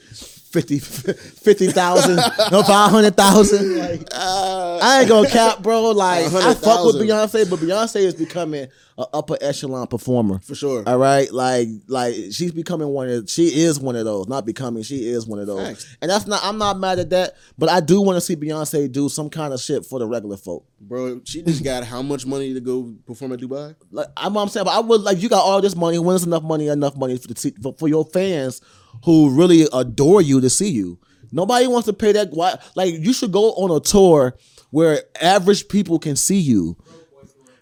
[0.52, 2.16] 50 50,000,
[2.52, 3.78] no, 500,000.
[3.78, 5.92] Like, uh, I ain't gonna cap, bro.
[5.92, 10.40] Like, I fuck with Beyonce, but Beyonce is becoming an upper echelon performer.
[10.40, 10.84] For sure.
[10.88, 11.32] All right.
[11.32, 14.28] Like, like she's becoming one of, she is one of those.
[14.28, 15.68] Not becoming, she is one of those.
[15.68, 15.98] Facts.
[16.02, 18.92] And that's not, I'm not mad at that, but I do want to see Beyonce
[18.92, 20.66] do some kind of shit for the regular folk.
[20.82, 23.76] Bro, she just got how much money to go perform at Dubai?
[23.92, 26.00] Like I'm, I'm saying, but I would like you got all this money.
[26.00, 26.68] When is enough money?
[26.68, 28.62] Enough money for the for, for your fans
[29.06, 31.00] who really adore you to see you.
[31.32, 32.32] Nobody wants to pay that.
[32.32, 32.58] Why?
[32.76, 34.36] Like you should go on a tour
[34.72, 36.78] where average people can see you.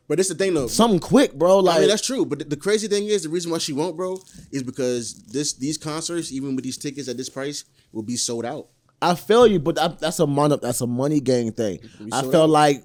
[0.07, 0.67] But it's the thing though.
[0.67, 1.59] Something quick, bro.
[1.59, 2.25] Like I mean, that's true.
[2.25, 4.19] But the, the crazy thing is, the reason why she won't, bro,
[4.51, 8.45] is because this these concerts, even with these tickets at this price, will be sold
[8.45, 8.67] out.
[9.01, 11.79] I feel you, but that, that's a money that's a money game thing.
[12.11, 12.49] I felt out.
[12.49, 12.83] like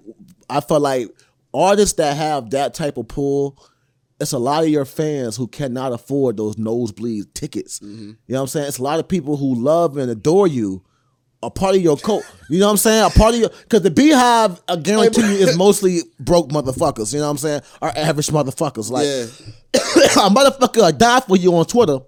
[0.50, 1.08] I felt like
[1.54, 3.62] artists that have that type of pull,
[4.22, 7.80] it's a lot of your fans who cannot afford those nosebleed tickets.
[7.80, 8.02] Mm-hmm.
[8.02, 8.68] You know what I'm saying?
[8.68, 10.82] It's a lot of people who love and adore you.
[11.44, 13.04] A part of your cult, you know what I'm saying?
[13.04, 17.12] A part of your, because the BeyHive, I guarantee you, is mostly broke motherfuckers.
[17.12, 17.62] You know what I'm saying?
[17.80, 18.92] Or average motherfuckers.
[18.92, 19.24] Like yeah,
[20.24, 21.98] a motherfucker will die for you on Twitter,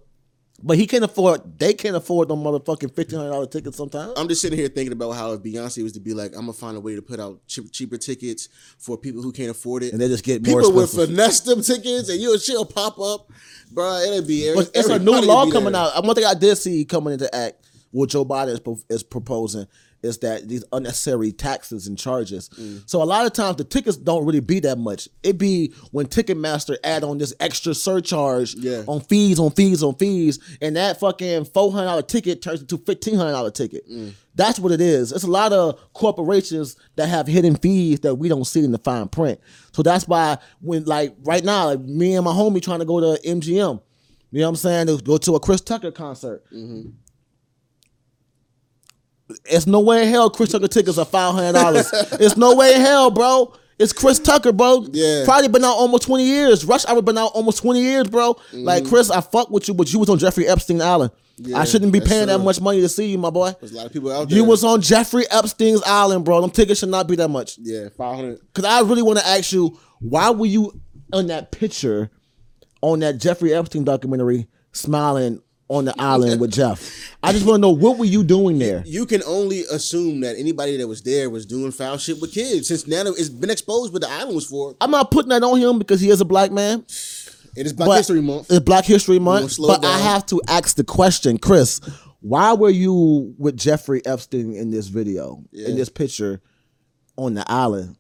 [0.67, 1.59] but he can't afford.
[1.59, 4.15] They can't afford them motherfucking fifteen hundred dollar tickets sometimes.
[4.17, 6.55] I'm just sitting here thinking about how if Beyonce was to be like, I'm gonna
[6.55, 8.49] find a way to put out cheap, cheaper tickets
[8.79, 11.11] for people who can't afford it, And they just get more people would expensive.
[11.15, 13.31] finesse them tickets, and you she'll pop up,
[13.71, 13.99] bro.
[14.01, 14.53] It'll be.
[14.55, 15.83] But it's a new law coming there.
[15.83, 16.03] out.
[16.05, 17.57] One thing I did see coming into act,
[17.91, 19.67] what Joe Biden is, is proposing,
[20.05, 22.49] is that these unnecessary taxes and charges.
[22.51, 22.83] Mm.
[22.89, 25.09] So a lot of times the tickets don't really be that much.
[25.23, 28.85] It be when Ticketmaster add on this extra surcharge Yeah.
[28.87, 32.79] on fees, on fees, on fees, and that fucking four hundred dollar ticket turns into
[32.79, 33.89] fifteen hundred dollar ticket.
[33.91, 34.13] Mm.
[34.37, 35.13] That's what it is.
[35.13, 38.79] It's a lot of corporations that have hidden fees that we don't see in the
[38.79, 39.41] fine print.
[39.73, 43.01] So that's why when like right now, like me and my homie trying to go
[43.01, 43.81] to MGM.
[44.31, 44.87] You know what I'm saying?
[44.89, 46.43] To go to a Chris Tucker concert.
[49.45, 51.91] It's no way in hell Chris Tucker tickets are five hundred dollars.
[52.13, 53.55] it's no way in hell, bro.
[53.79, 54.87] It's Chris Tucker, bro.
[54.93, 55.25] Yeah.
[55.25, 56.65] Probably been out almost 20 years.
[56.65, 58.37] Rush Hour been out almost 20 years, bro.
[58.53, 58.89] Like mm.
[58.89, 61.11] Chris, I fuck with you, but you was on Jeffrey Epstein Island.
[61.55, 63.53] I shouldn't be paying that much money to see you, my boy.
[63.59, 64.39] There's a lot of people out there.
[64.39, 66.41] You was on Jeffrey Epstein's island, bro.
[66.41, 67.59] Them tickets should not be that much.
[67.59, 68.41] yeah, five hundred.
[68.55, 70.81] Cause I really want to ask you, why were you
[71.13, 72.11] on that picture
[72.83, 75.43] on that Jeffrey Epstein documentary smiling
[75.75, 77.11] on the island with Jeff?
[77.23, 78.83] I just want to know what were you doing there?
[78.87, 82.69] You can only assume that anybody that was there was doing foul shit with kids.
[82.69, 84.77] Since now it's been exposed what the island was for.
[84.81, 86.85] I'm not putting that on him because he is a black man.
[87.57, 88.51] It is Black but History Month.
[88.51, 89.57] It's Black History Month.
[89.59, 91.81] But I have to ask the question, Chris,
[92.21, 95.69] why were you with Jeffrey Epstein in this video, Yeah.
[95.69, 96.41] in this picture
[97.17, 97.97] on the island?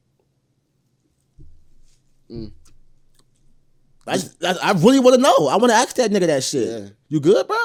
[2.30, 2.52] Mm.
[4.06, 5.46] I, I, I really want to know.
[5.48, 6.68] I want to ask that nigga that shit.
[6.68, 6.88] Yeah.
[7.14, 7.56] You good, bro?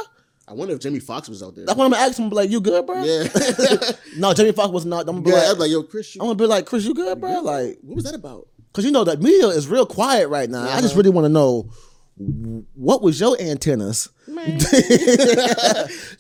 [0.48, 1.66] I wonder if Jamie Foxx was out there.
[1.66, 2.30] That's what I'm gonna ask him.
[2.30, 3.04] Like, you good, bro?
[3.04, 3.28] Yeah.
[4.18, 5.10] No, Jamie Foxx was not.
[5.10, 6.86] I'm gonna be yeah, like, was like, yo, Chris, you, I'm gonna be like, Chris,
[6.86, 7.40] you good, bro?
[7.40, 8.48] Like, what was that about?
[8.74, 10.62] Cause you know that media is real quiet right now.
[10.62, 10.98] I just uh-huh.
[10.98, 11.72] really want to know
[12.76, 14.10] what was your antennas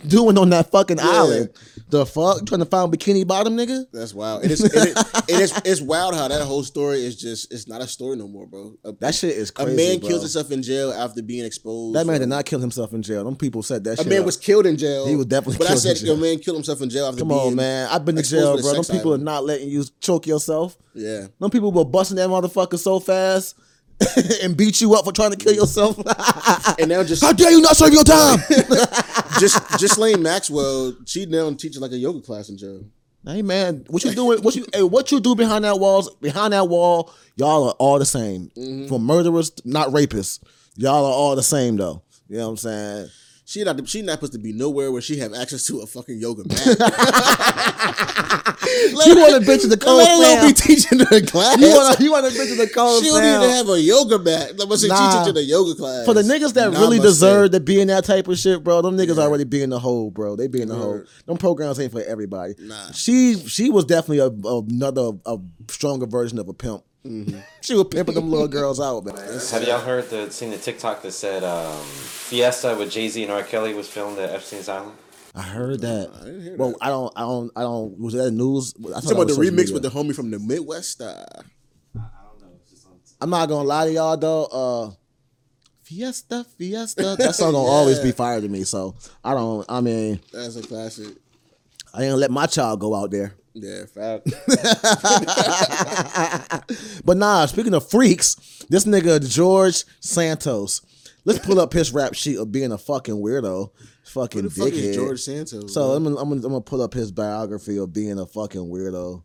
[0.07, 1.49] doing on that fucking island?
[1.89, 3.85] The fuck, trying to find bikini bottom nigga?
[3.91, 4.45] That's wild.
[4.45, 4.95] It is, it is,
[5.27, 8.27] it is it's wild how that whole story is just it's not a story no
[8.27, 8.75] more, bro.
[8.85, 10.07] A, That shit is a man bro.
[10.09, 11.95] kills himself in jail after being exposed.
[11.95, 13.23] That man for- did not kill himself in jail.
[13.25, 14.07] Them people said that A shit.
[14.07, 14.25] man up.
[14.25, 15.07] was killed in jail.
[15.07, 16.07] He was definitely But I killed in said, jail.
[16.15, 17.39] your man killed himself in jail after Come being.
[17.41, 17.89] on, man.
[17.91, 18.73] I've been to jail, bro.
[18.73, 20.77] Them sex people are not letting you choke yourself.
[20.93, 21.27] Yeah.
[21.39, 23.55] Them people were busting that motherfucker so fast
[24.43, 25.97] and beat you up for trying to kill yourself.
[26.79, 28.39] And now just How dare you not serve your time?
[29.39, 32.83] just just Lane Maxwell, she now teaching like a yoga class in jail.
[33.25, 34.41] Hey man, what you doing?
[34.41, 36.13] What you hey, what you do behind that walls?
[36.15, 38.51] Behind that wall, y'all are all the same.
[38.57, 38.87] Mm-hmm.
[38.87, 40.39] From murderers, not rapists.
[40.75, 42.01] Y'all are all the same though.
[42.29, 43.09] You know what I'm saying?
[43.49, 46.19] She not she not supposed to be nowhere where she have access to a fucking
[46.19, 46.59] yoga mat.
[49.03, 51.59] She want a bitch in the cold Let alone be teaching her class.
[51.59, 53.41] You want a, you want a bitch in the cold she don't fam.
[53.41, 54.59] even have a yoga mat.
[54.59, 55.23] Like, she Nah.
[55.23, 56.05] teaching a yoga class?
[56.05, 58.81] For the niggas that Nah, really deserve to be in that type of shit, bro,
[58.83, 59.23] them niggas Yeah.
[59.23, 60.35] already be in the hole, bro.
[60.35, 61.03] They be in the hole.
[61.25, 62.53] Them programs ain't for everybody.
[62.59, 62.91] Nah.
[62.91, 65.39] She she was definitely a, another a
[65.69, 66.83] stronger version of a pimp.
[67.05, 67.39] Mm-hmm.
[67.61, 69.15] she was pimping them little girls out, man.
[69.15, 73.31] Have y'all heard the seen the TikTok that said um, Fiesta with Jay Z and
[73.31, 73.41] R.
[73.43, 74.97] Kelly was filmed at Epstein's Island?
[75.33, 76.11] I heard that.
[76.13, 76.77] I didn't hear well, that.
[76.81, 77.97] I don't, I don't, I don't.
[77.99, 78.73] Was that news?
[78.77, 79.73] I You thought talking about the remix media.
[79.75, 81.01] with the homie from the Midwest?
[81.01, 81.41] Uh, I
[81.93, 82.51] don't know.
[82.61, 82.99] It's just on.
[83.21, 84.45] I'm not gonna lie to y'all though.
[84.45, 84.91] Uh,
[85.83, 87.15] Fiesta, Fiesta.
[87.17, 88.63] That song gonna always be fire to me.
[88.63, 89.65] So I don't.
[89.69, 91.15] I mean, that's a classic.
[91.93, 93.33] I ain't gonna let my child go out there.
[93.53, 94.27] Yeah, fact.
[97.03, 98.35] But nah, speaking of freaks,
[98.69, 100.81] this nigga George Santos.
[101.25, 103.71] Let's pull up his rap sheet of being a fucking weirdo,
[104.05, 104.93] fucking Who the fuck dickhead.
[104.95, 105.73] George Santos?
[105.73, 105.91] So?
[105.91, 109.23] I'm gonna, I'm, gonna, I'm gonna pull up his biography of being a fucking weirdo,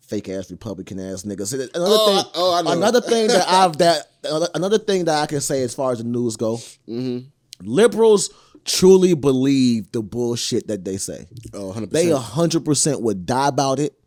[0.00, 1.46] fake ass Republican ass nigga.
[1.46, 2.72] So another Oh, thing, oh, I know.
[2.72, 5.98] another thing that I've that another- another thing that I can say as far as
[5.98, 6.56] the news go,
[6.88, 7.26] Mm-hmm.
[7.60, 8.30] liberals
[8.66, 11.26] truly believe the bullshit that they say.
[11.54, 11.90] oh, 100%.
[11.90, 13.98] They hundred percent would die about it.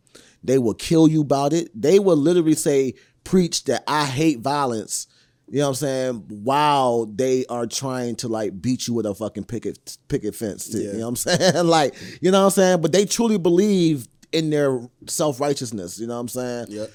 [0.44, 1.70] They will kill you about it.
[1.80, 2.94] They will literally say,
[3.24, 5.08] preach that I hate violence.
[5.50, 6.14] You know what I'm saying?
[6.44, 10.70] While they are trying to like beat you with a fucking picket picket fence.
[10.70, 10.80] too.
[10.80, 10.92] Yeah.
[10.92, 11.66] You know what I'm saying?
[11.68, 12.82] like, you know what I'm saying?
[12.82, 16.00] But they truly believe in their self righteousness.
[16.00, 16.66] You know what I'm saying?
[16.70, 16.92] Yep.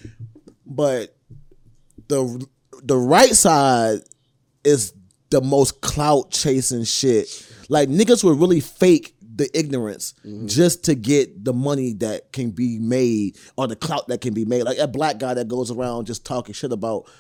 [0.67, 1.17] but
[2.09, 2.47] the
[2.83, 3.99] the right side
[4.63, 4.93] is
[5.31, 7.29] the most clout chasing shit.
[7.69, 10.15] Like niggas would really fake the ignorance
[10.47, 14.45] just to get the money that can be made or the clout that can be
[14.45, 14.63] made.
[14.63, 17.11] Like a black guy that goes around just talking shit about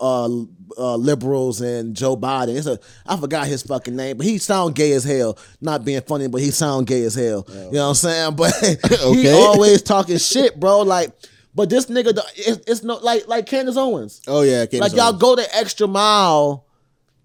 [0.00, 0.28] uh,
[0.76, 2.56] uh, liberals and Joe Biden.
[2.56, 5.38] It's a I forgot his fucking name, but he sound gay as hell.
[5.60, 7.46] Not being funny, but he sound gay as hell.
[7.48, 8.34] You know what I'm saying?
[8.36, 9.32] But he Okay.
[9.32, 10.80] always talking shit, bro.
[10.82, 11.12] Like,
[11.54, 14.20] but this nigga, it's, it's no like like Candace Owens.
[14.26, 16.65] Oh yeah, Candace Like y'all go the extra mile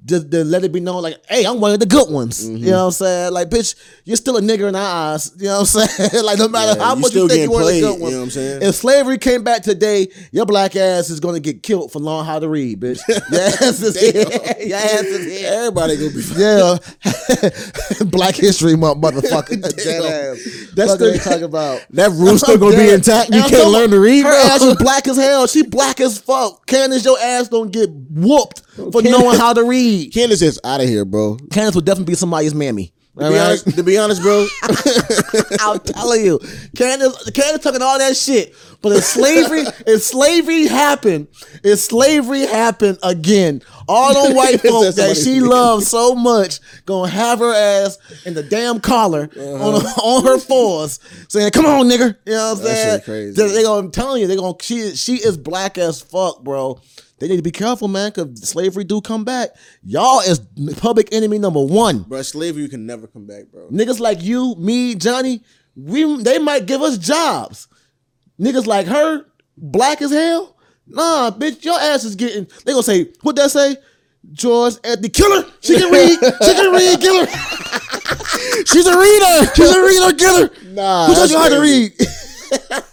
[0.08, 2.44] to, to let it be known, like, hey, I'm one of the good ones.
[2.44, 2.58] Mm-hmm.
[2.58, 3.34] You know what I'm saying?
[3.34, 5.32] Like, bitch, you're still a nigga in our eyes.
[5.38, 6.10] You know what I'm saying?
[6.26, 8.18] like, no matter Yeah, how much you think you're one of the good you know
[8.18, 8.62] what I'm saying?
[8.64, 12.40] If slavery came back today, your black ass is gonna get killed for learning how
[12.40, 13.00] to read, bitch.
[13.08, 14.24] Your ass is here.
[14.68, 15.50] Your ass is here.
[15.54, 16.22] Everybody gonna be.
[16.36, 19.62] Yeah, Black History Month, motherfucker.
[19.62, 20.76] Damn.
[20.76, 21.86] That's what the- they talking about.
[21.92, 23.30] That rule's still gonna be intact.
[23.30, 24.40] You And can't learn to read, Her bro.
[24.56, 25.48] ass is black as hell.
[25.48, 26.66] She black as fuck.
[26.66, 30.14] Candace, your ass don't get whooped for knowing how to read.
[30.14, 31.38] Candace is out of here, bro.
[31.52, 32.94] Candace would definitely be somebody's mammy.
[33.20, 34.48] To be, honest, to be honest, bro,
[35.60, 36.40] I'll tell you,
[36.78, 38.56] Candace, Candace talking all that shit.
[38.82, 41.28] But if slavery, if slavery happened,
[41.62, 47.40] if slavery happened again, all them white folk that she loves so much gonna have
[47.40, 49.56] her ass in the damn collar uh-huh.
[49.56, 52.98] on on her fours, saying, "Come on, nigga." You know what I'm That saying?
[53.00, 53.34] shit crazy.
[53.34, 56.80] They, they gonna, I'm telling you, they gonna she she is black as fuck, bro.
[57.22, 59.52] They need to be careful, man, because slavery do come back.
[59.84, 60.40] Y'all is
[60.78, 62.00] public enemy number one.
[62.02, 63.70] Bro, slavery can never come back, bro.
[63.70, 65.44] Niggas like you, me, Johnny,
[65.76, 67.68] we they might give us jobs.
[68.40, 69.24] Niggas like her,
[69.56, 70.58] black as hell.
[70.88, 72.48] Nah, bitch, your ass is getting.
[72.66, 73.78] They gonna say what that say?
[74.32, 75.46] George at the killer.
[75.62, 76.18] She can read.
[76.44, 77.00] she can read.
[77.00, 77.28] Killer.
[78.66, 79.52] She's a reader.
[79.56, 80.18] She's a reader.
[80.18, 80.74] Killer.
[80.74, 81.94] Nah, Who that's you how to read?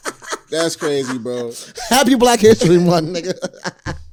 [0.50, 1.52] That's crazy, bro.
[1.90, 3.98] Happy Black History Month, nigga.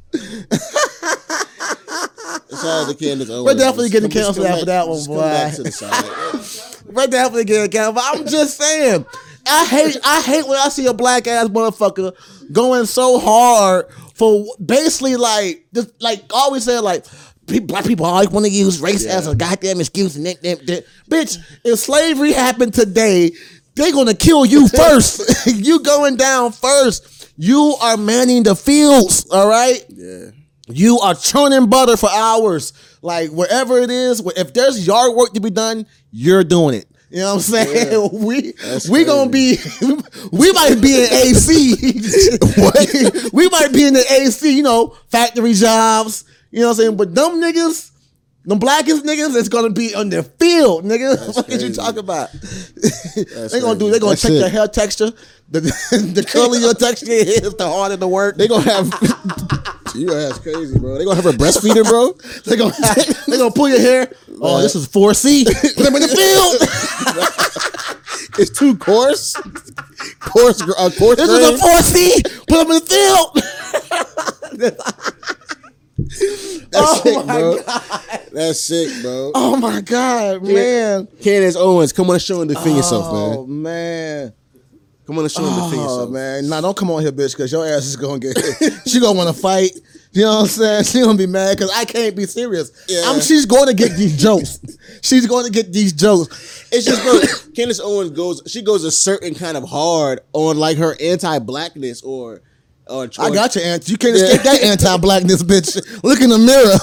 [2.51, 3.45] Shout out to Candace Owens.
[3.45, 5.22] We're definitely getting canceled after that one, boy.
[5.22, 6.86] Back to the side.
[6.86, 7.93] We're definitely getting.
[7.93, 9.05] But I'm just saying.
[9.47, 12.16] I hate I hate when I see a black ass motherfucker
[12.51, 17.05] going so hard for basically like just like always say like
[17.66, 20.86] black people always want to use race as a goddamn excuse and that, that, that.
[21.09, 23.32] bitch if slavery happened today
[23.76, 29.47] they're gonna kill you first you going down first you are manning the fields all
[29.49, 30.29] right yeah.
[30.67, 32.73] you are churning butter for hours.
[33.01, 36.88] Like wherever it is, if there's yard work to be done, you're doing it.
[37.11, 38.09] You know what I'm saying?
[38.25, 38.53] We
[38.89, 39.57] we gonna be
[40.31, 41.75] we might be in AC.
[43.31, 46.25] we might be in the AC, you know, factory jobs.
[46.51, 46.97] You know what I'm saying?
[46.97, 47.91] But dumb niggas,
[48.45, 51.17] them blackest niggas, it's gonna be on the field, nigga.
[51.35, 51.73] what did you crazy.
[51.73, 52.31] talk about?
[53.51, 53.89] they gonna do.
[53.89, 54.39] They gonna That's check it.
[54.39, 55.11] your hair texture.
[55.49, 55.61] The
[56.13, 58.37] the curlier your texture is, the harder the work.
[58.37, 58.87] They gonna have.
[59.95, 60.97] you ass crazy, bro.
[60.97, 62.13] They gonna have a breastfeeder, bro.
[62.45, 62.73] They gonna
[63.27, 64.11] they gonna pull your hair.
[64.41, 65.45] Oh, this is four C.
[65.45, 67.35] Put them in the field.
[68.37, 69.33] It's too coarse.
[70.19, 71.17] Coarse, uh, coarse.
[71.17, 71.41] This grain.
[71.41, 72.21] is a four C.
[72.47, 72.85] Put them in the
[74.61, 74.85] field.
[76.72, 77.57] That's Oh sick, bro.
[78.34, 79.32] That's sick, bro.
[79.36, 81.07] Oh my god, man.
[81.22, 83.61] Candace Owens, come on the show and defend yourself, Oh man.
[83.63, 84.34] man.
[85.05, 86.09] Come on the show and defend Oh yourself.
[86.09, 86.49] man.
[86.49, 88.36] Nah, don't come on here, bitch, because your ass is gonna get.
[88.88, 89.72] she gonna want to fight.
[90.11, 90.84] You know what I'm saying?
[90.86, 92.72] She gonna be mad because I can't be serious.
[92.88, 93.03] Yeah.
[93.05, 94.59] I'm, she's going to get these jokes.
[95.01, 96.68] she's going to get these jokes.
[96.72, 97.20] It's just, bro.
[97.55, 98.41] Candace Owens goes.
[98.47, 102.41] She goes a certain kind of hard on like her anti-blackness or.
[102.88, 103.91] Or I got your answer.
[103.91, 106.03] You can't escape that anti-blackness, bitch.
[106.03, 106.77] Look in the mirror.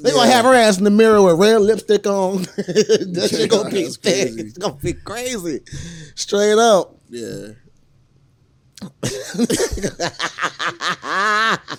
[0.00, 2.42] They gonna have her ass in the mirror with red lipstick on.
[2.56, 4.42] that shit gonna be crazy.
[4.42, 5.60] It's gonna be crazy.
[6.14, 6.96] Straight up.
[7.08, 7.48] Yeah.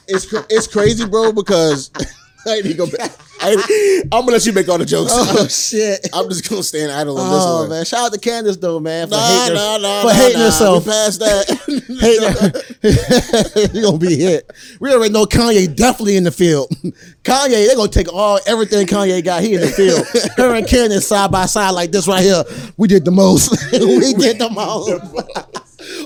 [0.08, 1.92] it's it's crazy, bro, because
[2.48, 2.92] I ain't gonna.
[3.40, 5.12] I I'm gonna let you make all the jokes.
[5.14, 6.08] Oh shit.
[6.14, 7.70] I'm just gonna stand idle on this Oh one.
[7.70, 10.14] man, shout out to Candace though, man, for Nah, hating, nah, her, nah, for nah,
[10.14, 10.46] hating nah.
[10.46, 10.86] herself.
[10.86, 11.60] We past that.
[13.54, 14.50] Hating you gonna be hit.
[14.80, 16.70] We already know Kanye definitely in the field.
[17.24, 19.42] Kanye, they're gonna take all everything Kanye got.
[19.44, 20.06] He in the field.
[20.38, 22.44] Her and Candace side by side like this right here.
[22.78, 23.52] We did the most.
[23.72, 24.90] we did the most.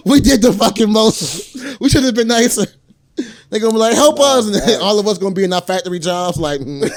[0.06, 1.56] we did the fucking most.
[1.80, 2.66] We should have been nicer.
[3.50, 5.62] They gonna be like, help us, and then all of us gonna be in our
[5.62, 6.38] factory jobs.
[6.38, 6.82] Like, mm.
[6.82, 6.89] you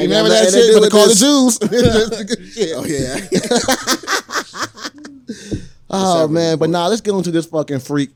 [0.00, 0.80] remember that shit?
[0.80, 1.14] But call the.
[1.14, 1.58] Jews.
[2.76, 3.20] Oh yeah.
[5.90, 8.10] Oh man, but nah, let's get into this fucking freak,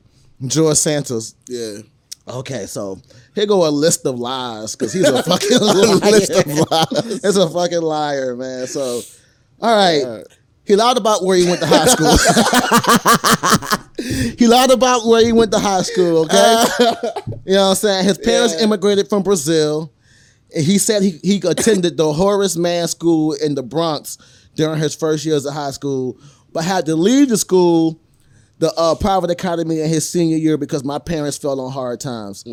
[0.45, 1.35] George Santos.
[1.47, 1.79] Yeah.
[2.27, 2.99] Okay, so
[3.33, 5.95] here go a list of lies because he's a fucking liar.
[6.11, 7.23] list of lies.
[7.23, 8.67] It's a fucking liar, man.
[8.67, 9.01] So,
[9.61, 10.03] all right.
[10.03, 10.27] All right.
[10.69, 12.15] He lied about where he went to high school.
[14.37, 16.63] he lied about where he went to high school, okay?
[17.43, 18.05] you know what I'm saying?
[18.05, 18.65] His parents Yeah.
[18.65, 19.91] immigrated from Brazil.
[20.55, 24.19] And he said he, he attended the Horace Mann School in the Bronx
[24.53, 26.19] during his first years of high school,
[26.53, 27.99] but had to leave the school,
[28.59, 32.43] the uh, private academy, in his senior year because my parents fell on hard times,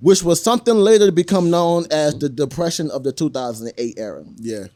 [0.00, 4.24] which was something later to become known as the Depression of the 2008 era.
[4.36, 4.66] Yeah.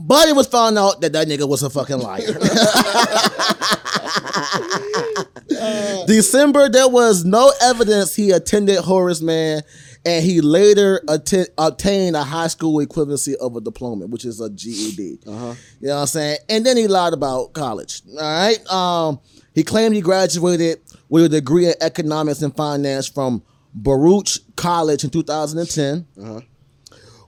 [0.00, 2.22] But it was found out that that nigga was a fucking liar.
[6.06, 9.62] December, there was no evidence he attended Horace Mann,
[10.06, 14.48] and he later atten- obtained a high school equivalency of a diploma, which is a
[14.48, 15.18] GED.
[15.26, 15.54] Uh-huh.
[15.80, 16.38] You know what I'm saying?
[16.48, 18.02] And then he lied about college.
[18.12, 18.64] All right.
[18.70, 19.20] Um,
[19.54, 23.42] he claimed he graduated with a degree in economics and finance from
[23.74, 26.06] Baruch College in 2010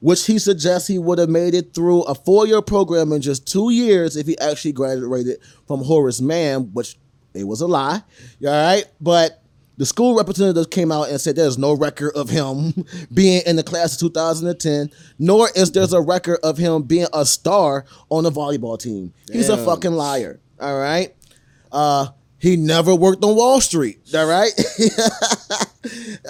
[0.01, 3.71] which he suggests he would have made it through a four-year program in just two
[3.71, 6.97] years if he actually graduated from Horace Mann, which
[7.35, 8.03] it was a lie.
[8.45, 9.43] All right, but
[9.77, 12.85] the school representatives came out and said there's no record of him
[13.15, 17.25] being in the class of 2010, nor is there's a record of him being a
[17.25, 19.15] star on the volleyball team.
[19.33, 20.39] He's a fucking liar.
[20.61, 21.15] All right.
[21.73, 24.01] Uh, he never worked on Wall Street.
[24.15, 24.51] All right.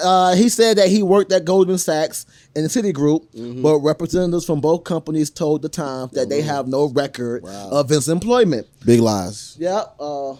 [0.01, 2.25] uh, he said that he worked at Goldman Sachs
[2.55, 7.43] and Citigroup, but representatives from both companies told the Times that they have no record
[7.45, 8.67] of his employment.
[8.85, 9.55] Big lies.
[9.59, 9.83] Yeah.
[9.99, 10.35] Uh,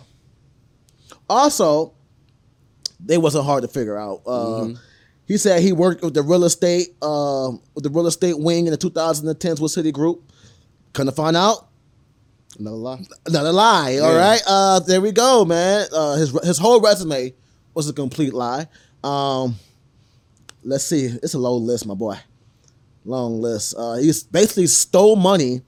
[1.29, 1.93] also,
[2.99, 4.21] they wasn't hard to figure out.
[4.25, 4.75] Uh, Mm-hmm.
[5.27, 8.71] He said he worked with the real estate, uh, with the real estate wing in
[8.71, 10.19] the 2010s with Citigroup.
[10.91, 11.67] Couldn't find out.
[12.59, 13.01] Another lie.
[13.25, 13.97] Another lie.
[13.99, 14.17] All Yeah.
[14.19, 14.41] right.
[14.45, 15.87] Uh, there we go, man.
[15.93, 17.33] Uh, his his whole resume
[17.73, 18.67] was a complete lie.
[19.03, 19.55] Um,
[20.63, 21.05] let's see.
[21.05, 22.17] It's a long list, my boy.
[23.05, 23.75] Long list.
[23.77, 25.61] Uh, he basically stole money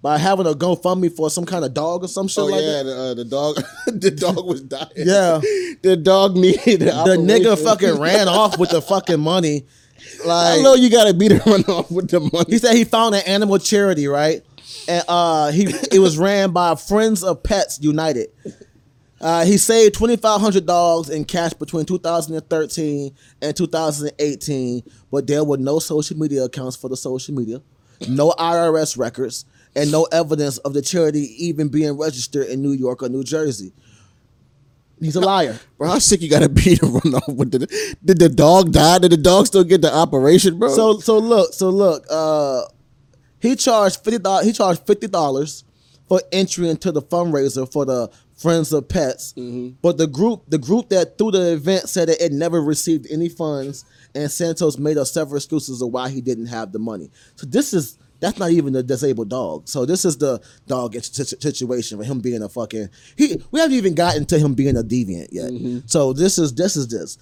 [0.00, 2.82] by having a GoFundMe for some kind of dog or some shit Oh like yeah,
[2.82, 2.84] that.
[2.84, 3.56] the, uh, the dog.
[3.86, 4.86] the dog was dying.
[4.96, 5.40] Yeah.
[5.82, 9.66] the dog needed The nigga fucking ran off with the fucking money.
[10.28, 12.44] I know you gotta beat to run off with the money.
[12.48, 14.42] He said he found an animal charity, right?
[14.86, 18.28] And uh, he it was ran by Friends of Pets United.
[19.20, 25.44] Uh, he saved twenty five hundred dollars in cash between 2013 and 2018, but there
[25.44, 27.62] were no social media accounts for the social media,
[28.08, 29.44] no IRS records,
[29.76, 33.72] and no evidence of the charity even being registered in New York or New Jersey.
[35.00, 35.58] He's a liar.
[35.78, 37.96] Bro, how sick you gotta be to run off with the?
[38.04, 38.98] Did the dog die?
[38.98, 40.68] Did the dog still get the operation, bro?
[40.68, 42.62] So so look, so look, uh
[43.40, 45.64] he charged fifty dollars he charged fifty dollars
[46.08, 49.34] for entry into the fundraiser for the Friends of Pets.
[49.36, 49.76] Mm-hmm.
[49.80, 53.28] But the group the group that threw the event said that it never received any
[53.28, 57.10] funds and Santos made up several excuses of why he didn't have the money.
[57.36, 59.68] So this is that's not even a disabled dog.
[59.68, 63.40] So this is the dog situation for him being a fucking he.
[63.50, 65.50] We haven't even gotten to him being a deviant yet.
[65.50, 65.80] Mm-hmm.
[65.86, 67.18] So this is this is this.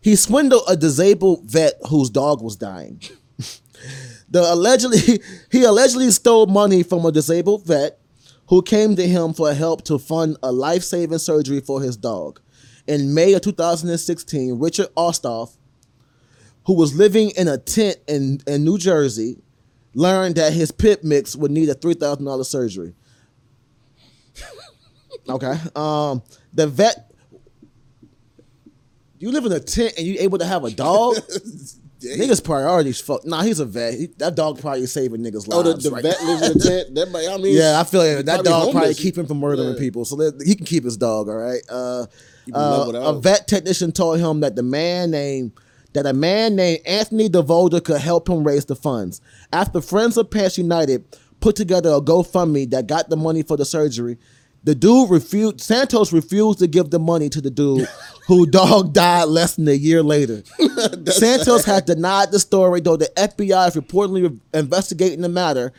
[0.00, 3.00] He swindled a disabled vet whose dog was dying.
[4.30, 4.98] The allegedly
[5.52, 8.00] he allegedly stole money from a disabled vet
[8.48, 12.40] who came to him for help to fund a life-saving surgery for his dog.
[12.86, 15.56] In May of 2016, Richard Osthoff,
[16.66, 19.42] who was living in a tent in, in New Jersey,
[19.94, 22.94] learned that his pit mix would need a $3,000 surgery.
[25.28, 25.54] okay.
[25.74, 26.22] Um,
[26.52, 27.10] the vet
[29.18, 31.16] you live in a tent and you able to have a dog?
[32.04, 33.24] Niggas priorities fuck.
[33.24, 33.94] Nah, he's a vet.
[33.94, 35.50] He, that dog probably saving niggas lives.
[35.52, 36.94] oh, the, the right vet lives in a tent.
[36.94, 39.00] That might, I mean, Yeah, I feel like that probably dog probably homeless.
[39.00, 39.78] keep him from murdering Yeah.
[39.78, 41.28] people, so that, he can keep his dog.
[41.28, 41.62] All right.
[41.68, 42.06] Uh,
[42.52, 45.52] uh, a vet technician told him that the man named
[45.94, 49.20] that a man named Anthony DeVolder could help him raise the funds.
[49.52, 51.04] After Friends of Pets United
[51.40, 54.18] put together a GoFundMe that got the money for the surgery,
[54.64, 55.60] the dude refused.
[55.60, 57.86] Santos refused to give the money to the dude
[58.26, 60.42] who dog died less than a year later.
[61.06, 65.72] Santos has denied the story, though the FBI is reportedly investigating the matter.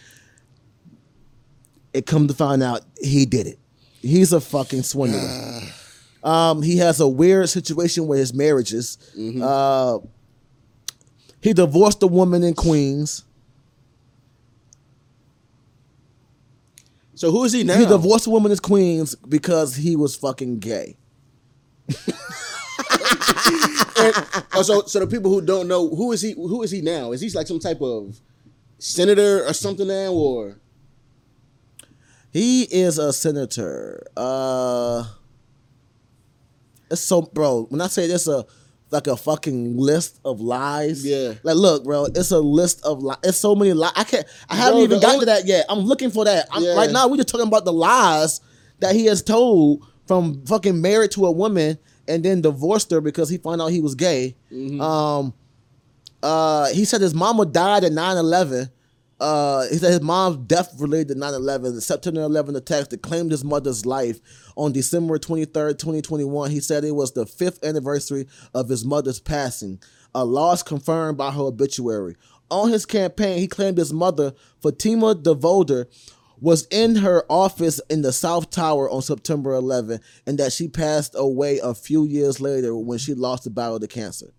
[1.93, 3.59] It come to find out he did it.
[4.01, 5.61] He's a fucking swindler.
[6.23, 8.97] um, he has a weird situation with his marriages.
[9.41, 9.99] Uh,
[11.41, 13.23] he divorced a woman in Queens.
[17.15, 17.77] So who is he now?
[17.77, 20.97] He divorced a woman in Queens because he was fucking gay.
[24.53, 26.33] Oh, so so the people who don't know who is he?
[26.33, 27.11] Who is he now?
[27.13, 28.19] Is he like some type of
[28.77, 30.59] senator or something now, or
[32.31, 34.05] He is a senator.
[34.17, 35.05] Uh
[36.91, 38.45] it's so bro, when I say this a
[38.91, 41.05] like a fucking list of lies.
[41.05, 41.33] Yeah.
[41.43, 43.17] Like look, bro, it's a list of lies.
[43.23, 43.91] It's so many lies.
[43.95, 45.65] I can't I haven't Bro, even gotten only- to that yet.
[45.69, 46.47] I'm looking for that.
[46.51, 46.75] I'm, Yeah.
[46.75, 48.41] Right now we're just talking about the lies
[48.79, 51.77] that he has told from fucking married to a woman
[52.07, 54.35] and then divorced her because he found out he was gay.
[54.51, 54.79] Mm-hmm.
[54.81, 55.33] Um
[56.23, 58.71] uh, he said his mama died at 9-11.
[59.19, 61.75] Uh, he said his mom's death related to 9-11.
[61.75, 64.19] The September 11 attacks that claimed his mother's life
[64.55, 66.51] on December 23rd, 2021.
[66.51, 69.81] He said it was the fifth anniversary of his mother's passing,
[70.13, 72.15] a loss confirmed by her obituary.
[72.51, 75.87] On his campaign, he claimed his mother, Fatima DeVolder,
[76.39, 81.15] was in her office in the South Tower on September 11 and that she passed
[81.15, 84.33] away a few years later when she lost the battle to cancer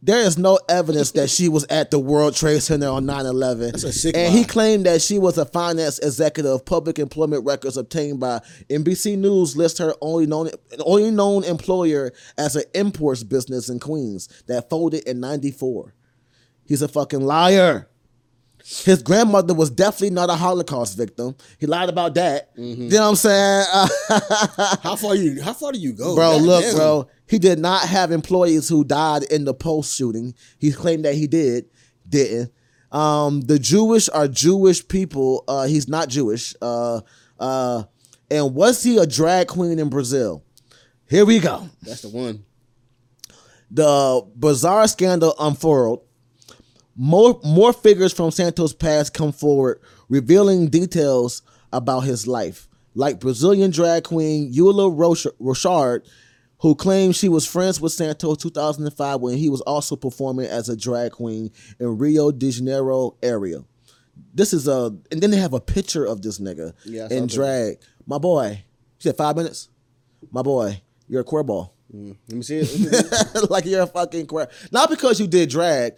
[0.00, 3.72] there is no evidence that she was at the World Trade Center on 9-11.
[3.72, 4.38] That's a sick And lie.
[4.40, 6.52] he claimed that she was a finance executive.
[6.52, 8.40] of Public employment records obtained by
[8.70, 14.28] NBC News list her only known only known employer as an imports business in Queens
[14.46, 15.94] that folded in 94.
[16.64, 17.88] He's a fucking liar.
[18.84, 21.34] His grandmother was definitely not a Holocaust victim.
[21.58, 22.54] He lied about that.
[22.56, 22.82] Mm-hmm.
[22.82, 23.64] You know what I'm saying?
[24.82, 25.40] how far you?
[25.42, 26.74] How far do you go, Bro, God look, damn.
[26.76, 27.08] bro.
[27.28, 30.34] He did not have employees who died in the Pulse shooting.
[30.58, 31.66] He claimed that he did,
[32.08, 32.52] didn't.
[32.90, 35.44] Um, the Jewish are Jewish people.
[35.46, 36.54] Uh, he's not Jewish.
[36.62, 37.00] Uh,
[37.38, 37.84] uh,
[38.30, 40.42] and was he a drag queen in Brazil?
[41.08, 41.68] Here we go.
[41.82, 42.44] That's the one.
[43.70, 46.00] The bizarre scandal unfurled.
[46.96, 52.66] More more figures from Santos' past come forward, revealing details about his life.
[52.94, 56.04] like Brazilian drag queen Eula Roch- Rochard,
[56.60, 60.76] who claimed she was friends with Santos 2005 when he was also performing as a
[60.76, 63.64] drag queen in Rio de Janeiro area.
[64.34, 67.30] This is a, and then they have a picture of this nigga Yeah, in that.
[67.30, 67.78] drag.
[68.06, 68.58] My boy, you
[68.98, 69.68] said five minutes.
[70.32, 71.74] My boy, you're a queer ball.
[71.94, 73.50] Mm, let me see it.
[73.50, 74.48] like you're a fucking queer.
[74.72, 75.94] Not because you did drag,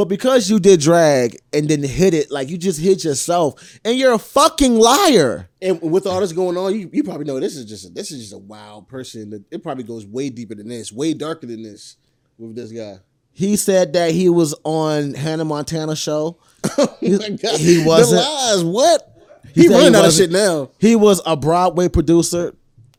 [0.00, 3.98] but because you did drag and then hit it, like you just hit yourself, and
[3.98, 5.50] you're a fucking liar.
[5.60, 8.20] and with all this going on, you, you probably know this is just this is
[8.20, 9.44] just a wild person.
[9.50, 11.98] It probably goes way deeper than this, way darker than this
[12.38, 13.00] with this guy.
[13.32, 16.38] He said that he was on Hannah Montana show.
[16.78, 17.60] Oh my God.
[17.60, 18.22] He wasn't.
[18.22, 18.64] The lies.
[18.64, 19.22] What?
[19.54, 20.70] He He, running he out of shit now.
[20.78, 22.54] He was a Broadway producer.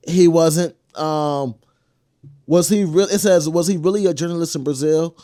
[0.08, 0.76] He wasn't.
[0.96, 1.56] Um,
[2.46, 3.08] was he real?
[3.08, 5.18] It says, was he really a journalist in Brazil?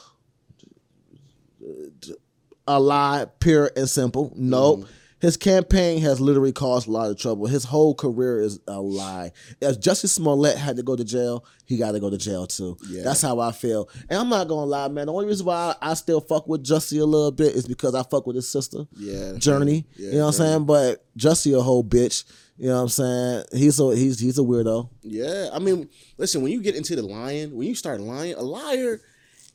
[2.67, 4.33] A lie, pure and simple.
[4.35, 4.79] Nope.
[4.79, 4.91] Mm-hmm.
[5.19, 7.47] His campaign has literally caused a lot of trouble.
[7.47, 9.31] His whole career is a lie.
[9.59, 12.77] If Jussie Smollett had to go to jail, he got to go to jail too.
[12.87, 13.01] Yeah.
[13.03, 13.89] That's how I feel.
[14.09, 15.07] And I'm not gonna lie, man.
[15.07, 18.03] The only reason why I still fuck with Jussie a little bit is because I
[18.03, 18.85] fuck with his sister.
[18.95, 19.33] Yeah.
[19.37, 19.87] Journey.
[19.95, 20.65] Yeah, you know what I'm saying?
[20.65, 22.23] But Jussie a whole bitch.
[22.57, 23.43] You know what I'm saying?
[23.53, 24.89] He's a he's he's a weirdo.
[25.01, 28.41] Yeah, I mean, listen, when you get into the lying, when you start lying, a
[28.41, 29.01] liar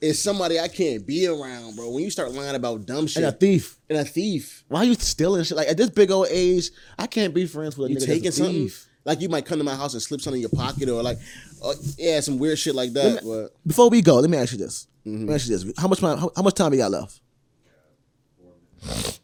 [0.02, 1.88] is somebody I can't be around, bro.
[1.90, 3.78] When you start lying about dumb shit And a thief.
[3.88, 5.56] and a thief, Why are you stealing shit?
[5.56, 8.24] Like at this big old age, I can't be friends with a you nigga taking
[8.24, 8.54] that's a something.
[8.64, 8.88] thief.
[9.04, 11.18] Like you might come to my house and slip something in your pocket, or like,
[11.64, 13.22] uh, yeah, some weird shit like that.
[13.24, 14.86] But Before we go, let me ask you this.
[15.06, 15.18] Mm-hmm.
[15.20, 15.72] Let me ask you this.
[15.78, 16.18] How much time?
[16.18, 17.20] How, how much time we got left?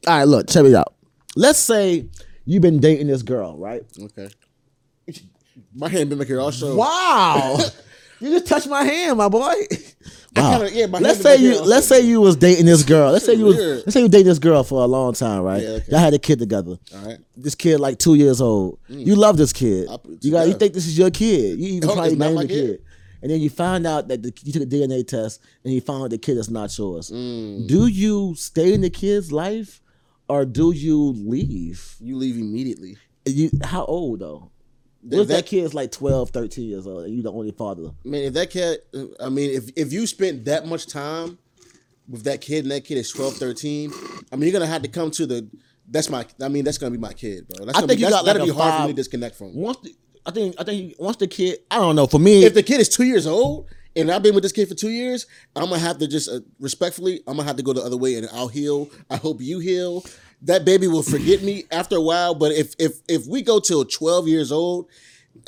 [0.07, 0.95] All right, look, check it out.
[1.37, 2.09] Let's say
[2.45, 3.83] you've been dating this girl, right?
[4.01, 4.29] okay,
[5.75, 6.75] my hand been like here all show.
[6.77, 7.59] Wow,
[8.21, 9.55] you just touched my hand, my boy.
[10.37, 10.59] Wow.
[10.59, 13.13] kinda- yeah, my let's say you let's say you was dating this girl.
[13.13, 13.79] Let's say you was Weird.
[13.79, 15.63] let's say you dated this girl for a long time, right?
[15.63, 15.85] Yeah, okay.
[15.91, 16.77] Y'all had a kid together.
[16.95, 18.79] All right, This kid like two years old.
[18.89, 19.89] You love this kid.
[19.91, 21.59] I- You got you think this is your kid.
[21.59, 22.49] You even No, probably named the kid.
[22.71, 22.83] kid.
[23.21, 26.05] And then you find out that the, you took a DNA test and you found
[26.05, 27.11] out the kid is not yours.
[27.11, 27.67] Mm.
[27.67, 29.81] Do you stay in the kid's life
[30.29, 31.97] or do you leave?
[32.01, 32.97] you leave immediately.
[33.27, 34.51] You how old though?
[35.09, 37.91] What If that that- kid's like 12, 13 years old and you're the only father?
[38.05, 38.81] Man, if that kid,
[39.21, 41.39] I mean, if if you spent that much time
[42.09, 43.93] with that kid and that kid is 12, 13,
[44.33, 45.49] I mean, you're gonna have to come to the.
[45.91, 46.27] That's my.
[46.43, 47.65] I mean, that's gonna be my kid, bro.
[47.65, 49.55] That's I think be, you got that'll a be hard for me to disconnect from.
[49.55, 49.95] Once the,
[50.27, 52.81] I think I think once the kid I don't know for me If the kid
[52.81, 55.79] is two years old and I've been with this kid for two years, I'm gonna
[55.79, 58.49] have to just uh, respectfully, I'm gonna have to go the other way and I'll
[58.49, 58.91] heal.
[59.09, 60.05] I hope you heal.
[60.43, 62.35] That baby will forget me after a while.
[62.35, 64.87] But if if if we go till 12 years old,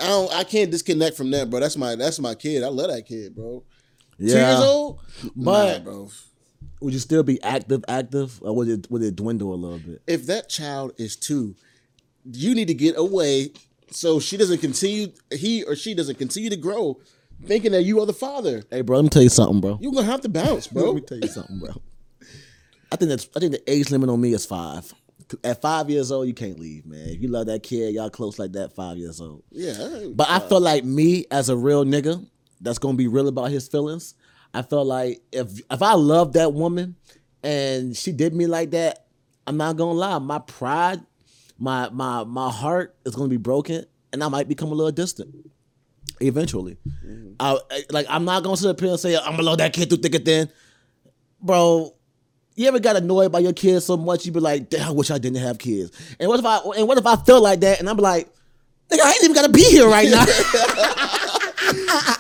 [0.01, 0.33] I don't.
[0.35, 1.61] I can't disconnect from that, bro.
[1.61, 2.63] That's my that's my kid.
[2.65, 3.63] I love that kid, bro.
[4.19, 4.35] Yeah.
[4.35, 4.99] Two years old,
[5.37, 6.09] But- nah, bro.
[6.81, 10.03] would you still be active active or would it would it dwindle a little bit?
[10.07, 11.55] if that child is two,
[12.33, 13.53] you need to get away
[13.93, 16.99] so she doesn't continue, he or she doesn't continue to grow
[17.47, 18.63] thinking that you are the father.
[18.71, 19.79] Hey bro, let me tell you something, bro.
[19.81, 20.87] You're gonna have to bounce, bro.
[20.87, 21.71] Let me tell you something, bro.
[22.93, 24.93] I think that's I think the age limit on me is five.
[25.45, 27.09] At five years old, you can't leave, man.
[27.09, 29.45] If you love that kid, y'all close like that, five years old.
[29.51, 30.07] Yeah.
[30.13, 32.27] But I feel like me as a real nigga
[32.61, 34.15] that's gonna be real about his feelings.
[34.53, 36.97] I feel like if if I love that woman
[37.45, 39.07] and she did me like that,
[39.47, 40.19] I'm not gonna lie.
[40.19, 41.01] My pride,
[41.59, 45.33] my my my heart is gonna be broken, and I might become a little distant.
[46.21, 46.77] Eventually,
[47.39, 49.73] I, I- like I'm not gonna sit up here and say I'm gonna love that
[49.73, 50.49] kid through thick and thin,
[51.41, 51.95] bro.
[52.61, 55.11] You ever got annoyed by your kids so much you be like, "Damn, I wish
[55.11, 57.81] I didn't have kids." And what if I and what if I felt like that
[57.81, 58.29] and I'm like,
[58.91, 60.23] "Nigga, I ain't even gotta be here right now."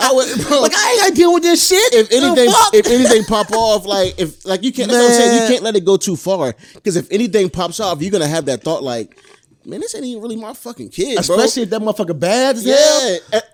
[0.03, 1.93] I would, bro, like I ain't gotta deal with this shit.
[1.93, 5.43] if anything, if anything pop off, like if like you can't, that's what I'm saying.
[5.43, 8.47] You can't let it go too far because if anything pops off, you're gonna have
[8.47, 9.18] that thought like,
[9.71, 11.37] man, this ain't even really my fucking kid, bro.
[11.37, 13.11] especially if that motherfucker bad as hell.
[13.11, 13.18] yeah.
[13.33, 13.45] At,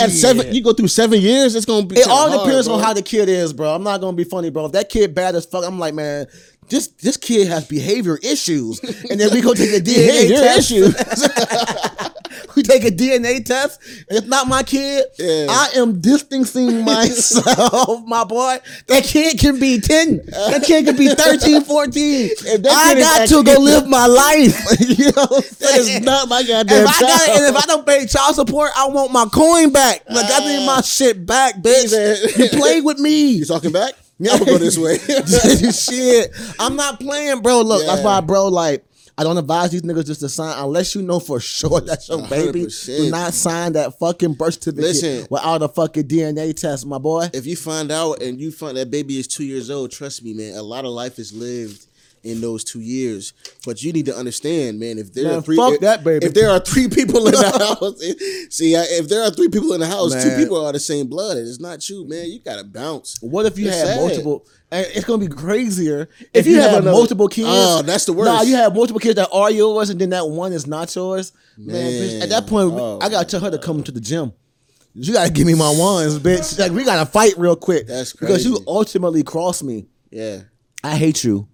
[0.00, 1.96] at seven, you go through seven years, it's gonna be.
[1.96, 3.74] It all kinda hard, depends on how the kid is, bro.
[3.74, 4.66] I'm not gonna be funny, bro.
[4.66, 6.26] If that kid bad as fuck, I'm like, man,
[6.68, 10.70] this this kid has behavior issues, and then we go take a DNA test.
[10.70, 10.94] issues.
[12.56, 15.04] we take a DNA test, and it's not my kid.
[15.18, 15.46] Yeah.
[15.48, 18.58] I am distancing myself, my boy.
[18.86, 20.22] That kid can be 10.
[20.26, 22.28] That kid can be 13, 14.
[22.62, 24.80] that I got to go live my life.
[24.80, 27.38] you know what I'm That is not my goddamn If I got child.
[27.38, 30.02] and if I don't pay child support, I want my coin back.
[30.08, 30.76] Like I need ah.
[30.76, 32.38] my shit back, bitch.
[32.38, 33.32] You played with me.
[33.32, 33.94] You talking back?
[34.20, 34.98] I'm gonna go this way.
[35.72, 36.30] shit.
[36.58, 37.62] I'm not playing, bro.
[37.62, 38.84] Look, that's why, bro, like,
[39.16, 42.26] I don't advise these niggas just to sign unless you know for sure that's your
[42.28, 42.66] baby.
[42.66, 42.96] 100%.
[42.96, 45.26] Do not sign that fucking birth certificate Listen.
[45.30, 47.28] without a fucking DNA test, my boy.
[47.32, 50.34] if you find out and you find that baby is two years old, trust me,
[50.34, 51.86] man, a lot of life is lived
[52.24, 53.32] in those two years.
[53.64, 54.98] But you need to understand, man.
[54.98, 56.26] If there Man, are three, fuck if, that, baby.
[56.26, 57.42] If there are three people in the
[57.78, 58.00] house,
[58.54, 61.36] see, if there are three people in the house, two people are the same blood.
[61.36, 62.30] It's not you, man.
[62.30, 63.16] You gotta bounce.
[63.20, 63.96] What if you It's had sad.
[64.00, 64.46] multiple?
[64.72, 67.48] Eh, it's gonna be crazier if, If you, you have, have another- multiple kids.
[67.50, 68.26] Oh, that's the worst.
[68.26, 71.32] Nah, you have multiple kids that are yours, and then that one is not yours.
[71.56, 72.22] Man, bitch, Man.
[72.22, 74.32] at that point, Oh, I gotta tell her to come to the gym.
[74.94, 76.58] You gotta give me my ones, bitch.
[76.58, 77.86] Like we gotta fight real quick.
[77.86, 78.32] That's crazy.
[78.32, 79.86] because you ultimately cross me.
[80.10, 80.40] Yeah.
[80.82, 81.46] I hate you.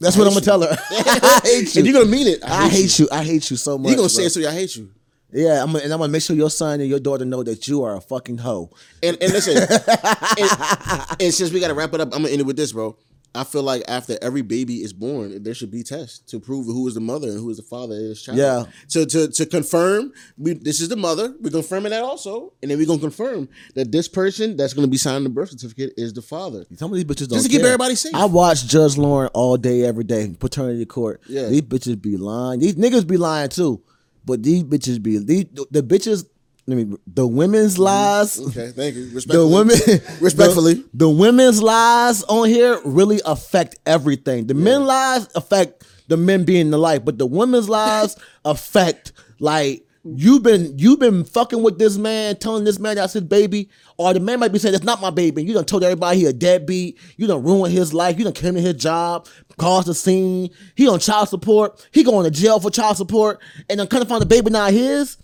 [0.00, 0.76] That's what I'm gonna tell her.
[0.90, 1.80] I hate you.
[1.80, 2.44] And you're gonna mean it.
[2.44, 3.08] I hate you.
[3.10, 3.90] I hate you so much.
[3.90, 4.90] You're gonna say it so I hate you.
[5.32, 7.66] Yeah, I'm gonna, and I'm gonna make sure your son and your daughter know that
[7.66, 8.70] you are a fucking hoe.
[9.02, 9.56] And and listen,
[10.38, 12.96] and, and since we gotta wrap it up, I'm gonna end it with this, bro.
[13.36, 16.88] I feel like after every baby is born, there should be tests to prove who
[16.88, 18.38] is the mother and who is the father of this child.
[18.38, 18.64] Yeah.
[18.90, 21.34] To to to confirm we, this is the mother.
[21.40, 24.96] We're confirming that also, and then we're gonna confirm that this person that's gonna be
[24.96, 26.64] signing the birth certificate is the father.
[26.76, 28.14] Some of these bitches don't Just to keep everybody safe.
[28.14, 31.20] I watch Judge Lauren all day, every day, paternity court.
[31.28, 31.46] Yeah.
[31.46, 32.60] these bitches be lying.
[32.60, 33.82] These niggas be lying too,
[34.24, 36.26] but these bitches be these the bitches.
[36.66, 37.82] Let me the women's mm-hmm.
[37.82, 38.40] lies.
[38.40, 39.06] Okay, thank you.
[39.10, 39.52] The Respectfully.
[39.52, 39.76] women,
[40.20, 40.74] respectfully.
[40.74, 44.46] the, the women's lies on here really affect everything.
[44.46, 49.86] The men lies affect the men being the life, but the women's lies affect like
[50.04, 54.12] you've been you've been fucking with this man, telling this man that's his baby, or
[54.12, 55.44] the man might be saying that's not my baby.
[55.44, 56.98] You done told everybody he a deadbeat.
[57.16, 58.18] You done ruined his life.
[58.18, 60.50] You done came to his job, caused a scene.
[60.74, 61.86] He on child support.
[61.92, 64.72] He going to jail for child support, and then kind of find the baby not
[64.72, 65.16] his.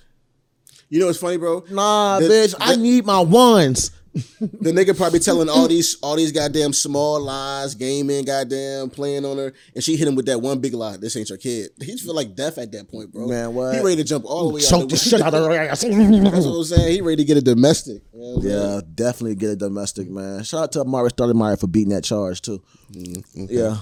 [0.93, 1.65] You know what's funny, bro?
[1.71, 3.93] Nah, The- bitch, I need my ones.
[4.13, 9.39] The nigga probably telling all these all these goddamn small lies, gaming, goddamn playing on
[9.39, 10.99] her, and she hit him with that one big lie.
[10.99, 11.71] This ain't your kid.
[11.81, 13.27] He feel like death at that point, bro.
[13.27, 13.75] Man, what?
[13.75, 15.59] He ready to jump all the way Choke out the the shit out of her
[15.59, 15.81] ass.
[15.81, 16.93] That's what I'm saying.
[16.93, 18.03] He ready to get a domestic.
[18.13, 18.55] You know what saying?
[18.55, 20.45] Yeah, definitely get a domestic, man.
[20.45, 22.63] Shout out to Amar'e Stoudemire for beating that charge too.
[22.93, 23.79] Mm, yeah.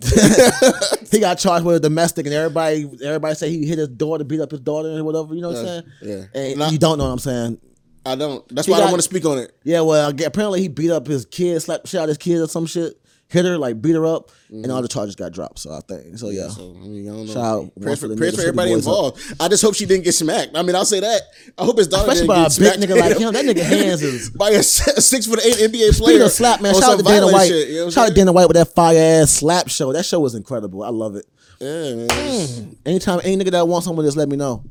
[1.10, 4.40] he got charged with a domestic, and everybody, everybody say he hit his daughter, beat
[4.40, 5.34] up his daughter, and whatever.
[5.34, 5.82] You know what I'm saying?
[6.02, 6.40] yeah.
[6.40, 7.58] And you don't know what I'm saying?
[8.06, 8.46] I don't.
[8.54, 9.56] That's He why I don't want to speak on it.
[9.64, 9.80] Yeah.
[9.80, 13.00] Well, apparently he beat up his kid, slapped shit out his kid or some shit,
[13.28, 14.82] hit her, like beat her up, and all mm-hmm.
[14.82, 15.58] the charges got dropped.
[15.58, 16.18] So I think.
[16.18, 16.48] So yeah.
[16.48, 17.32] So I mean, I don't know.
[17.32, 18.92] Shout out Prayers for, one for prayers for everybody boys up.
[18.92, 19.34] involved.
[19.40, 20.56] I just hope she didn't get smacked.
[20.56, 21.22] I mean, I'll say that.
[21.58, 23.32] I hope his daughter Especially didn't by a get big smacked nigga like him.
[23.32, 24.30] That nigga hands is.
[24.30, 26.24] by a six foot eight NBA Speaking player.
[26.24, 27.48] of slap, man, shout out to Dana White.
[27.48, 29.92] shit, you know shout out to Dana White with that fire ass slap show.
[29.92, 30.82] That show was incredible.
[30.82, 31.26] I love it.
[31.60, 32.08] Yeah, man.
[32.08, 32.76] Mm.
[32.86, 34.64] Anytime any nigga that wants someone, just let me know.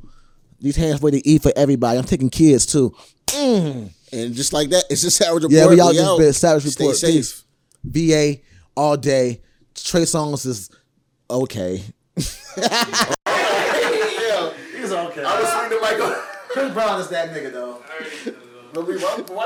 [0.60, 1.97] These hands ready to eat for everybody.
[1.97, 2.95] I'm taking kids too.
[3.28, 3.89] Mm.
[4.14, 5.51] And just like that, it's just Savage Report.
[5.51, 6.18] Yeah, we out We this out.
[6.20, 6.34] bit.
[6.34, 7.14] Savage Stay safe.
[7.16, 7.43] Peace.
[7.84, 8.38] VA
[8.76, 9.42] all day.
[9.76, 10.70] Trey Songz is
[11.30, 11.84] okay.
[12.16, 12.24] yeah,
[14.76, 15.24] He's okay.
[15.24, 16.14] I was swinging the mic on.
[16.50, 17.82] Chris Brown is that nigga though.
[18.74, 19.42] But we- why- why